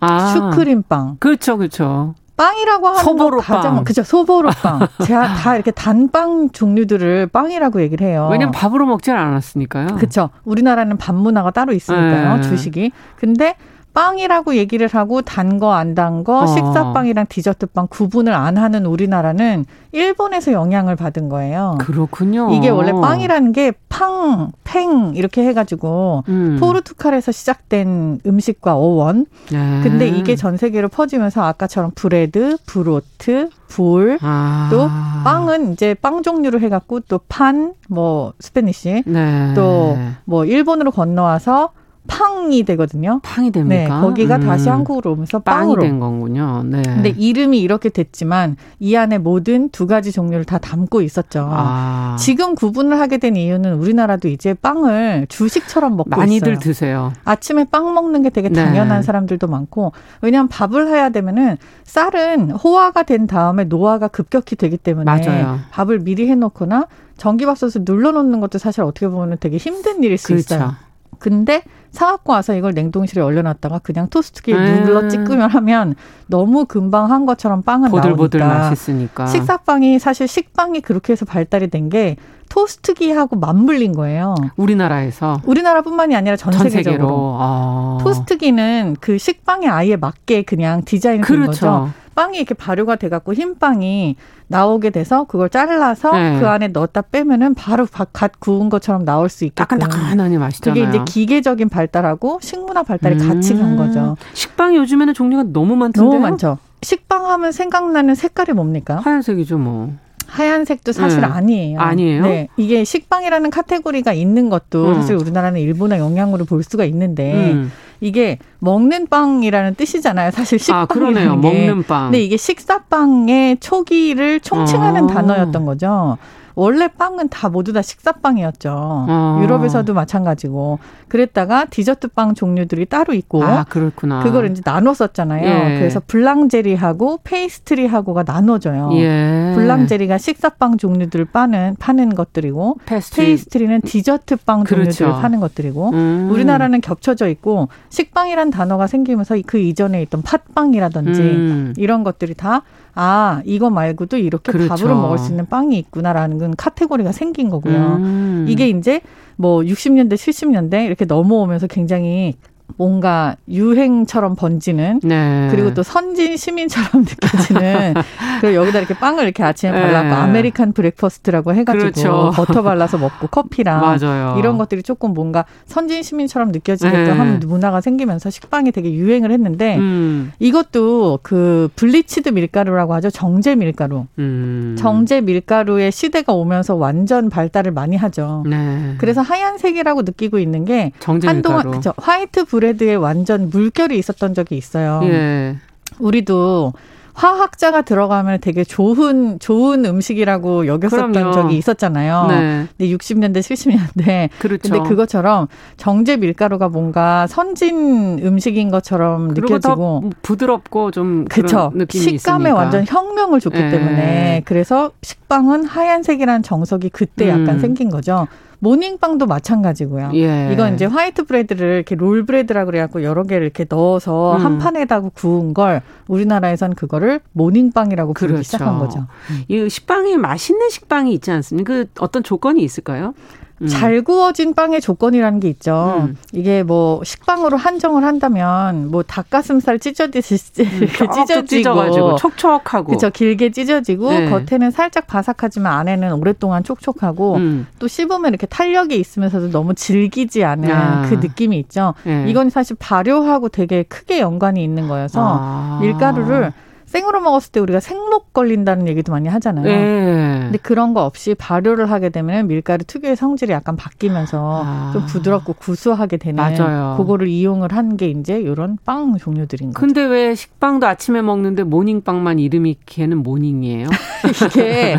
[0.00, 1.18] 아, 슈크림빵.
[1.20, 2.14] 그렇죠, 그렇죠.
[2.34, 3.56] 빵이라고 하는 소보로빵.
[3.56, 4.80] 가장 그죠 소보로빵.
[5.04, 8.28] 제가 다 이렇게 단빵 종류들을 빵이라고 얘기를 해요.
[8.32, 9.88] 왜냐면 밥으로 먹지 않았으니까요.
[9.96, 10.30] 그렇죠.
[10.44, 12.36] 우리나라는 밥 문화가 따로 있으니까요.
[12.36, 12.42] 네.
[12.42, 12.90] 주식이.
[13.16, 13.54] 근데
[13.94, 16.46] 빵이라고 얘기를 하고 단 거 안 단 거, 어.
[16.46, 21.76] 식사빵이랑 디저트빵 구분을 안 하는 우리나라는 일본에서 영향을 받은 거예요.
[21.80, 22.50] 그렇군요.
[22.52, 26.56] 이게 원래 빵이라는 게 팡, 팽 이렇게 해가지고 음.
[26.58, 29.26] 포르투갈에서 시작된 음식과 어원.
[29.50, 29.80] 네.
[29.82, 34.68] 근데 이게 전 세계로 퍼지면서 아까처럼 bread, Brot, boule, 아.
[34.70, 34.88] 또
[35.24, 39.52] 빵은 이제 빵 종류로 해갖고 또 pan, 뭐 Spanish, 네.
[39.54, 41.70] 또뭐 일본으로 건너와서
[42.08, 43.20] 팡이 되거든요.
[43.22, 43.94] 팡이 됩니까?
[43.96, 44.40] 네, 거기가 음.
[44.40, 46.62] 다시 한국으로 오면서 빵으로 된 거군요.
[46.64, 46.82] 네.
[46.82, 51.48] 근데 이름이 이렇게 됐지만 이 안에 모든 두 가지 종류를 다 담고 있었죠.
[51.50, 52.16] 아.
[52.18, 56.58] 지금 구분을 하게 된 이유는 우리나라도 이제 빵을 주식처럼 먹고 많이들 있어요.
[56.58, 57.12] 드세요.
[57.24, 58.64] 아침에 빵 먹는 게 되게 네.
[58.64, 59.02] 당연한 네.
[59.02, 59.92] 사람들도 많고
[60.22, 65.60] 왜냐하면 밥을 해야 되면은 쌀은 호화가 된 다음에 노화가 급격히 되기 때문에 맞아요.
[65.70, 66.86] 밥을 미리 해놓거나
[67.16, 70.54] 전기밥솥을 눌러놓는 것도 사실 어떻게 보면 되게 힘든 일일 수 그렇죠.
[70.54, 70.72] 있어요.
[71.18, 74.84] 근데 사갖고 와서 이걸 냉동실에 얼려놨다가 그냥 토스트기에 음.
[74.84, 75.94] 눌러 찍으면 하면
[76.26, 81.82] 너무 금방 한 것처럼 빵은 보들보들 나오니까 맛있으니까 식사빵이 사실 식빵이 그렇게 해서 발달이 된
[81.92, 82.16] 게
[82.52, 84.34] 토스트기하고 맞물린 거예요.
[84.56, 87.98] 우리나라에서 우리나라뿐만이 아니라 전, 전 세계적으로 아.
[88.02, 91.50] 토스트기는 그 식빵에 아예 맞게 그냥 디자인된 그렇죠.
[91.50, 91.90] 거죠.
[92.14, 94.16] 빵이 이렇게 발효가 돼갖고 흰 빵이
[94.48, 96.38] 나오게 돼서 그걸 잘라서 네.
[96.38, 99.78] 그 안에 넣었다 빼면은 바로 갓 구운 것처럼 나올 수 있게끔.
[99.78, 100.84] 따끈따끈하니 맛있잖아요.
[100.86, 103.28] 그게 이제 기계적인 발달하고 식문화 발달이 음.
[103.28, 104.16] 같이 간 거죠.
[104.34, 106.10] 식빵이 요즘에는 종류가 너무 많던데요?
[106.12, 106.58] 너무 많죠.
[106.82, 108.96] 식빵 하면 생각나는 색깔이 뭡니까?
[108.96, 109.92] 하얀색이죠, 뭐.
[110.32, 111.26] 하얀색도 사실 네.
[111.26, 111.78] 아니에요.
[111.78, 112.22] 아니에요?
[112.22, 112.48] 네.
[112.56, 114.94] 이게 식빵이라는 카테고리가 있는 것도 음.
[114.94, 117.70] 사실 우리나라는 일본의 영향으로 볼 수가 있는데 음.
[118.00, 120.30] 이게 먹는 빵이라는 뜻이잖아요.
[120.30, 120.80] 사실 식빵.
[120.80, 121.38] 아, 그러네요.
[121.38, 121.48] 게.
[121.48, 122.04] 먹는 빵.
[122.06, 125.06] 근데 이게 식사빵의 초기를 총칭하는 어.
[125.06, 126.16] 단어였던 거죠.
[126.54, 129.06] 원래 빵은 다 모두 다 식사빵이었죠.
[129.08, 129.40] 아.
[129.42, 130.78] 유럽에서도 마찬가지고
[131.08, 134.22] 그랬다가 디저트 빵 종류들이 따로 있고 아, 그렇구나.
[134.22, 135.46] 그걸 이제 나눴었잖아요.
[135.46, 135.78] 예.
[135.78, 138.90] 그래서 boulangerie하고 페이스트리하고가 나눠져요.
[138.94, 139.52] 예.
[139.54, 143.26] boulangerie가 식사빵 종류들을 파는 파는 것들이고 페스트리.
[143.26, 144.90] 페이스트리는 디저트 빵 그렇죠.
[144.92, 146.28] 종류들을 파는 것들이고 음.
[146.30, 151.74] 우리나라는 겹쳐져 있고 식빵이란 단어가 생기면서 그 이전에 있던 팥빵이라든지 음.
[151.76, 152.62] 이런 것들이 다
[152.94, 154.68] 아, 이거 말고도 이렇게 그렇죠.
[154.68, 157.96] 밥으로 먹을 수 있는 빵이 있구나라는 건 카테고리가 생긴 거고요.
[157.96, 158.46] 음.
[158.48, 159.00] 이게 이제
[159.36, 162.34] 뭐 60년대, 70년대 이렇게 넘어오면서 굉장히
[162.76, 165.48] 뭔가 유행처럼 번지는 네.
[165.50, 167.94] 그리고 또 선진 시민처럼 느껴지는
[168.40, 170.14] 그리고 여기다 이렇게 빵을 이렇게 아침에 발라고 네.
[170.14, 172.30] American breakfast라고 해가지고 그렇죠.
[172.34, 174.36] 버터 발라서 먹고 커피랑 맞아요.
[174.38, 177.10] 이런 것들이 조금 뭔가 선진 시민처럼 느껴지게끔 네.
[177.10, 180.32] 하는 문화가 생기면서 식빵이 되게 유행을 했는데 음.
[180.38, 184.76] 이것도 그 bleached 밀가루라고 하죠 정제 밀가루 음.
[184.78, 188.44] 정제 밀가루의 시대가 오면서 완전 발달을 많이 하죠.
[188.46, 188.94] 네.
[188.98, 195.00] 그래서 하얀색이라고 느끼고 있는 게 한동안 그죠 white bre bread에 완전 물결이 있었던 적이 있어요.
[195.04, 195.56] 예.
[195.98, 196.72] 우리도
[197.14, 201.32] 화학자가 들어가면 되게 좋은 좋은 음식이라고 여겼었던 그럼요.
[201.32, 202.26] 적이 있었잖아요.
[202.28, 202.66] 네.
[202.78, 204.70] 근데 60년대 70년대 그렇죠.
[204.72, 211.72] 근데 그것처럼 정제 밀가루가 뭔가 선진 음식인 것처럼 느껴지고 부드럽고 좀 그쵸.
[211.90, 212.54] 식감에 있으니까.
[212.54, 213.70] 완전 혁명을 줬기 네.
[213.70, 217.58] 때문에 그래서 식빵은 하얀색이라는 정석이 그때 약간 음.
[217.58, 218.28] 생긴 거죠.
[218.62, 220.12] 모닝빵도 마찬가지고요.
[220.14, 220.50] 예.
[220.52, 224.44] 이건 이제 white bread를 이렇게 roll bread라고 그래갖고 여러 개를 이렇게 넣어서 음.
[224.44, 228.44] 한 판에다 구운 걸 우리나라에선 그거를 모닝빵이라고 부르기 그렇죠.
[228.44, 229.06] 시작한 거죠.
[229.48, 231.72] 이 식빵이 맛있는 식빵이 있지 않습니까?
[231.72, 233.14] 그 어떤 조건이 있을까요?
[233.62, 233.66] 음.
[233.68, 236.02] 잘 구워진 빵의 조건이라는 게 있죠.
[236.08, 236.16] 음.
[236.32, 240.88] 이게 뭐 식빵으로 한정을 한다면 뭐 닭가슴살 찢어지듯이 음,
[241.26, 243.10] 찢어지고 촉촉하고 그렇죠.
[243.10, 244.30] 길게 찢어지고 네.
[244.30, 247.66] 겉에는 살짝 바삭하지만 안에는 오랫동안 촉촉하고 음.
[247.78, 251.06] 또 씹으면 이렇게 탄력이 있으면서도 너무 질기지 않은 아.
[251.08, 251.94] 그 느낌이 있죠.
[252.04, 252.26] 네.
[252.28, 255.78] 이건 사실 발효하고 되게 크게 연관이 있는 거여서 아.
[255.80, 256.52] 밀가루를
[256.92, 259.64] 생으로 먹었을 때 우리가 생목 걸린다는 얘기도 많이 하잖아요.
[259.64, 260.38] 네.
[260.42, 264.90] 근데 그런 거 없이 발효를 하게 되면 밀가루 특유의 성질이 약간 바뀌면서 아.
[264.92, 266.94] 좀 부드럽고 구수하게 되는 맞아요.
[266.98, 269.78] 그거를 이용을 한 게 이제 이런 빵 종류들인 거죠.
[269.80, 273.86] 근데 왜 식빵도 아침에 먹는데 모닝빵만 이름이 걔는 모닝이에요?
[274.50, 274.96] 이게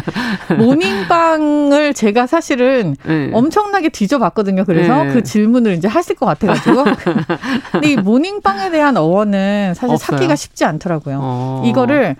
[0.57, 3.31] 모닝빵을 제가 사실은 네.
[3.33, 4.65] 엄청나게 뒤져봤거든요.
[4.65, 5.13] 그래서 네.
[5.13, 6.83] 그 질문을 이제 하실 것 같아가지고.
[7.71, 10.17] 근데 이 모닝빵에 대한 어원은 사실 없어요?
[10.17, 11.19] 찾기가 쉽지 않더라고요.
[11.21, 11.63] 어.
[11.65, 12.15] 이거 이거를 어,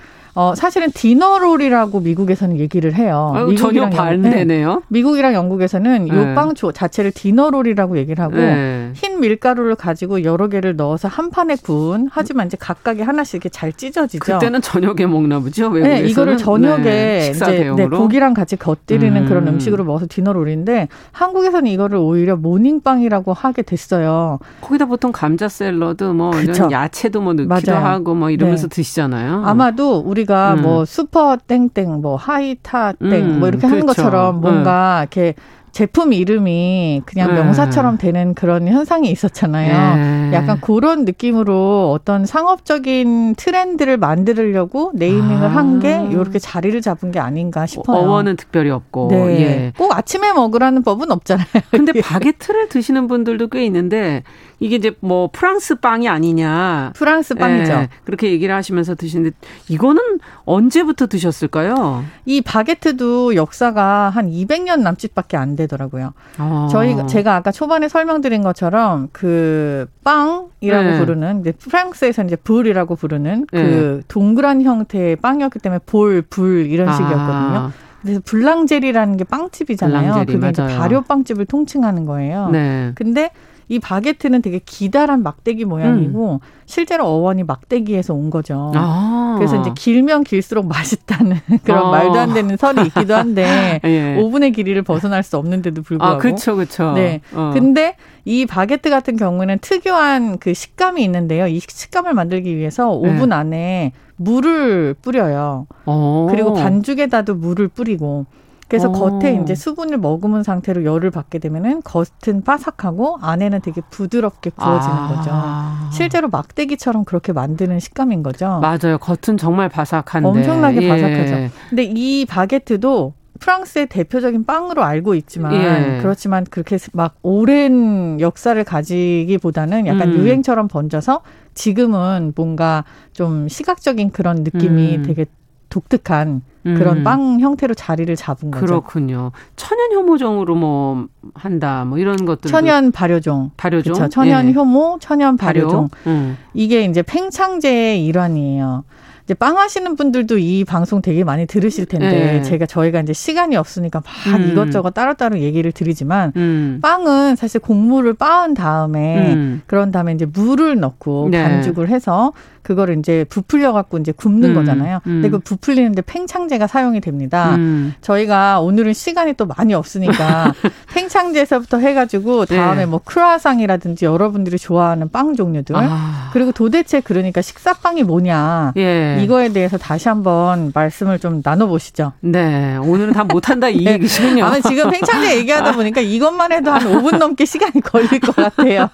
[0.55, 3.31] 사실은 디너롤이라고 미국에서는 얘기를 해요.
[3.35, 4.81] 아유, 전혀 반대네요.
[4.87, 6.15] 미국이랑 영국에서는 네.
[6.15, 8.91] 요빵 자체를 디너롤이라고 얘기를 하고 네.
[8.95, 13.71] 흰 밀가루를 가지고 여러 개를 넣어서 한 판에 구운 하지만 이제 각각에 하나씩 이렇게 잘
[13.71, 14.19] 찢어지죠.
[14.19, 15.67] 그때는 저녁에 먹나 보죠.
[15.67, 16.03] 외국에서는.
[16.03, 19.27] 네, 이거를 저녁에 네, 이제 네, 고기랑 같이 겉들이는 음.
[19.27, 24.39] 그런 음식으로 먹어서 디너롤인데 한국에서는 이거를 오히려 모닝빵이라고 하게 됐어요.
[24.61, 26.31] 거기다 보통 감자 샐러드 뭐.
[26.71, 27.85] 야채도 뭐 넣기도 맞아요.
[27.85, 28.75] 하고 뭐 이러면서 네.
[28.75, 29.43] 드시잖아요.
[29.45, 30.61] 아마도 우리 우리가 음.
[30.61, 33.39] 뭐 슈퍼 땡땡, 뭐 하이타 땡, 음.
[33.39, 34.01] 뭐 이렇게 하는 그렇죠.
[34.01, 35.03] 것처럼 뭔가 음.
[35.03, 35.35] 이렇게
[35.73, 37.41] 제품 이름이 그냥 네.
[37.41, 39.95] 명사처럼 되는 그런 현상이 있었잖아요.
[40.29, 40.37] 네.
[40.37, 45.55] 약간 그런 느낌으로 어떤 상업적인 트렌드를 만들려고 네이밍을 아.
[45.55, 47.97] 한게 이렇게 자리를 잡은 게 아닌가 싶어요.
[47.97, 49.07] 어원은 특별히 없고.
[49.09, 49.41] 네.
[49.41, 49.73] 예.
[49.75, 51.47] 꼭 아침에 먹으라는 법은 없잖아요.
[51.71, 54.21] 근데 바게트를 드시는 분들도 꽤 있는데
[54.59, 56.93] 이게 이제 뭐 프랑스 빵이 아니냐.
[56.95, 57.71] 프랑스 빵이죠.
[57.73, 59.35] 예, 그렇게 얘기를 하시면서 드시는데
[59.67, 62.05] 이거는 언제부터 드셨을까요?
[62.25, 66.13] 이 바게트도 역사가 한 200년 남짓밖에 안 되더라고요.
[66.37, 66.67] 아.
[66.71, 70.99] 저희 제가 아까 초반에 설명드린 것처럼 그 빵이라고 네.
[70.99, 74.01] 부르는 이제 프랑스에서 이제 불이라고 부르는 그 네.
[74.07, 76.93] 동그란 형태의 빵이었기 때문에 볼, 불 이런 아.
[76.93, 77.27] 식이었거든요.
[77.27, 77.71] 아.
[78.01, 80.11] 그래서 블랑제리라는 게 빵집이잖아요.
[80.13, 80.69] 블랑제리, 그게 맞아요.
[80.69, 82.49] 이제 발효 빵집을 통칭하는 거예요.
[82.49, 82.91] 네.
[82.95, 83.31] 근데
[83.69, 86.39] 이 바게트는 되게 기다란 막대기 모양이고 음.
[86.65, 88.71] 실제로 어원이 막대기에서 온 거죠.
[88.75, 89.35] 아.
[89.37, 91.91] 그래서 이제 길면 길수록 맛있다는 그런 아.
[91.91, 94.17] 말도 안 되는 설이 있기도 한데 예.
[94.17, 96.15] 오븐의 길이를 벗어날 수 없는데도 불구하고.
[96.15, 96.93] 아, 그렇죠, 그렇죠.
[96.93, 97.21] 네.
[97.33, 97.51] 어.
[97.53, 97.95] 근데
[98.25, 101.47] 이 바게트 같은 경우는 특유한 그 식감이 있는데요.
[101.47, 103.35] 이 식감을 만들기 위해서 오븐 네.
[103.35, 105.67] 안에 물을 뿌려요.
[105.85, 105.91] 오.
[105.91, 106.27] 어.
[106.29, 108.25] 그리고 반죽에다도 물을 뿌리고
[108.73, 108.91] 그래서 오.
[108.93, 115.89] 겉에 이제 수분을 머금은 상태로 열을 받게 되면은 겉은 바삭하고 안에는 되게 부드럽게 구워지는 아.
[115.89, 115.95] 거죠.
[115.95, 118.59] 실제로 막대기처럼 그렇게 만드는 식감인 거죠.
[118.63, 118.97] 맞아요.
[118.97, 120.89] 겉은 정말 바삭한데 엄청나게 예.
[120.89, 121.53] 바삭하죠.
[121.69, 125.99] 근데 이 바게트도 프랑스의 대표적인 빵으로 알고 있지만 예.
[126.01, 130.17] 그렇지만 그렇게 막 오랜 역사를 가지기보다는 약간 음.
[130.17, 131.21] 유행처럼 번져서
[131.53, 135.03] 지금은 뭔가 좀 시각적인 그런 느낌이 음.
[135.03, 135.25] 되게
[135.73, 137.03] 독특한 그런 음.
[137.03, 138.65] 빵 형태로 자리를 잡은 거죠.
[138.65, 139.31] 그렇군요.
[139.55, 143.51] 천연 효모종으로 뭐 한다 뭐 이런 것들 천연 발효종.
[143.57, 143.93] 발효종.
[143.93, 144.09] 그쵸?
[144.09, 144.53] 천연 예.
[144.53, 145.89] 효모, 천연 발효종.
[145.89, 146.11] 발효?
[146.11, 146.37] 음.
[146.53, 148.83] 이게 이제 팽창제의 일환이에요.
[149.25, 152.41] 이제 빵 하시는 분들도 이 방송 되게 많이 들으실 텐데 네.
[152.41, 154.51] 제가 저희가 이제 시간이 없으니까 막 음.
[154.51, 156.79] 이것저것 따로따로 얘기를 드리지만 음.
[156.81, 159.61] 빵은 사실 곡물을 빻은 다음에 음.
[159.65, 161.41] 그런 다음에 이제 물을 넣고 네.
[161.41, 164.99] 반죽을 해서 그거를 이제 부풀려 갖고 이제 굽는 음, 거잖아요.
[165.05, 165.21] 음.
[165.21, 167.55] 근데 그 부풀리는데 팽창제가 사용이 됩니다.
[167.55, 167.93] 음.
[168.01, 170.53] 저희가 오늘은 시간이 또 많이 없으니까
[170.95, 172.55] 팽창제에서부터 해가지고 네.
[172.55, 172.85] 다음에 네.
[172.85, 176.29] 뭐 크루아상이라든지 여러분들이 좋아하는 빵 종류들 아.
[176.31, 179.12] 그리고 도대체 그러니까 식사빵이 뭐냐 예.
[179.21, 182.13] 이거에 대해서 다시 한번 말씀을 좀 나눠보시죠.
[182.21, 183.93] 네, 오늘은 다 못한다 이 네.
[183.93, 184.45] 얘기시군요.
[184.45, 188.89] 아마 지금 팽창제 얘기하다 보니까 이것만 해도 한 5분 넘게 시간이 걸릴 것 같아요.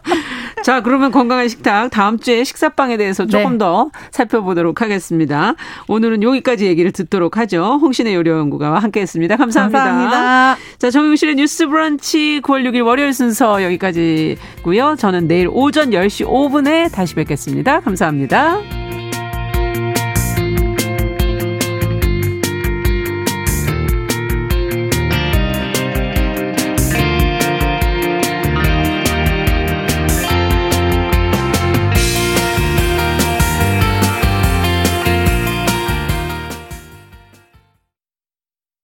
[0.64, 3.58] 자, 그러면 건강한 식탁 다음 주에 식사빵에 대해서 조금 네.
[3.58, 5.54] 더 살펴보도록 하겠습니다.
[5.88, 7.78] 오늘은 여기까지 얘기를 듣도록 하죠.
[7.82, 9.36] 홍신의 요리연구가와 함께했습니다.
[9.36, 9.78] 감사합니다.
[9.78, 10.56] 감사합니다.
[10.78, 14.96] 자, 정용실의 뉴스 브런치 9월 6일 월요일 순서 여기까지고요.
[14.98, 17.80] 저는 내일 오전 10시 5분에 다시 뵙겠습니다.
[17.80, 18.83] 감사합니다.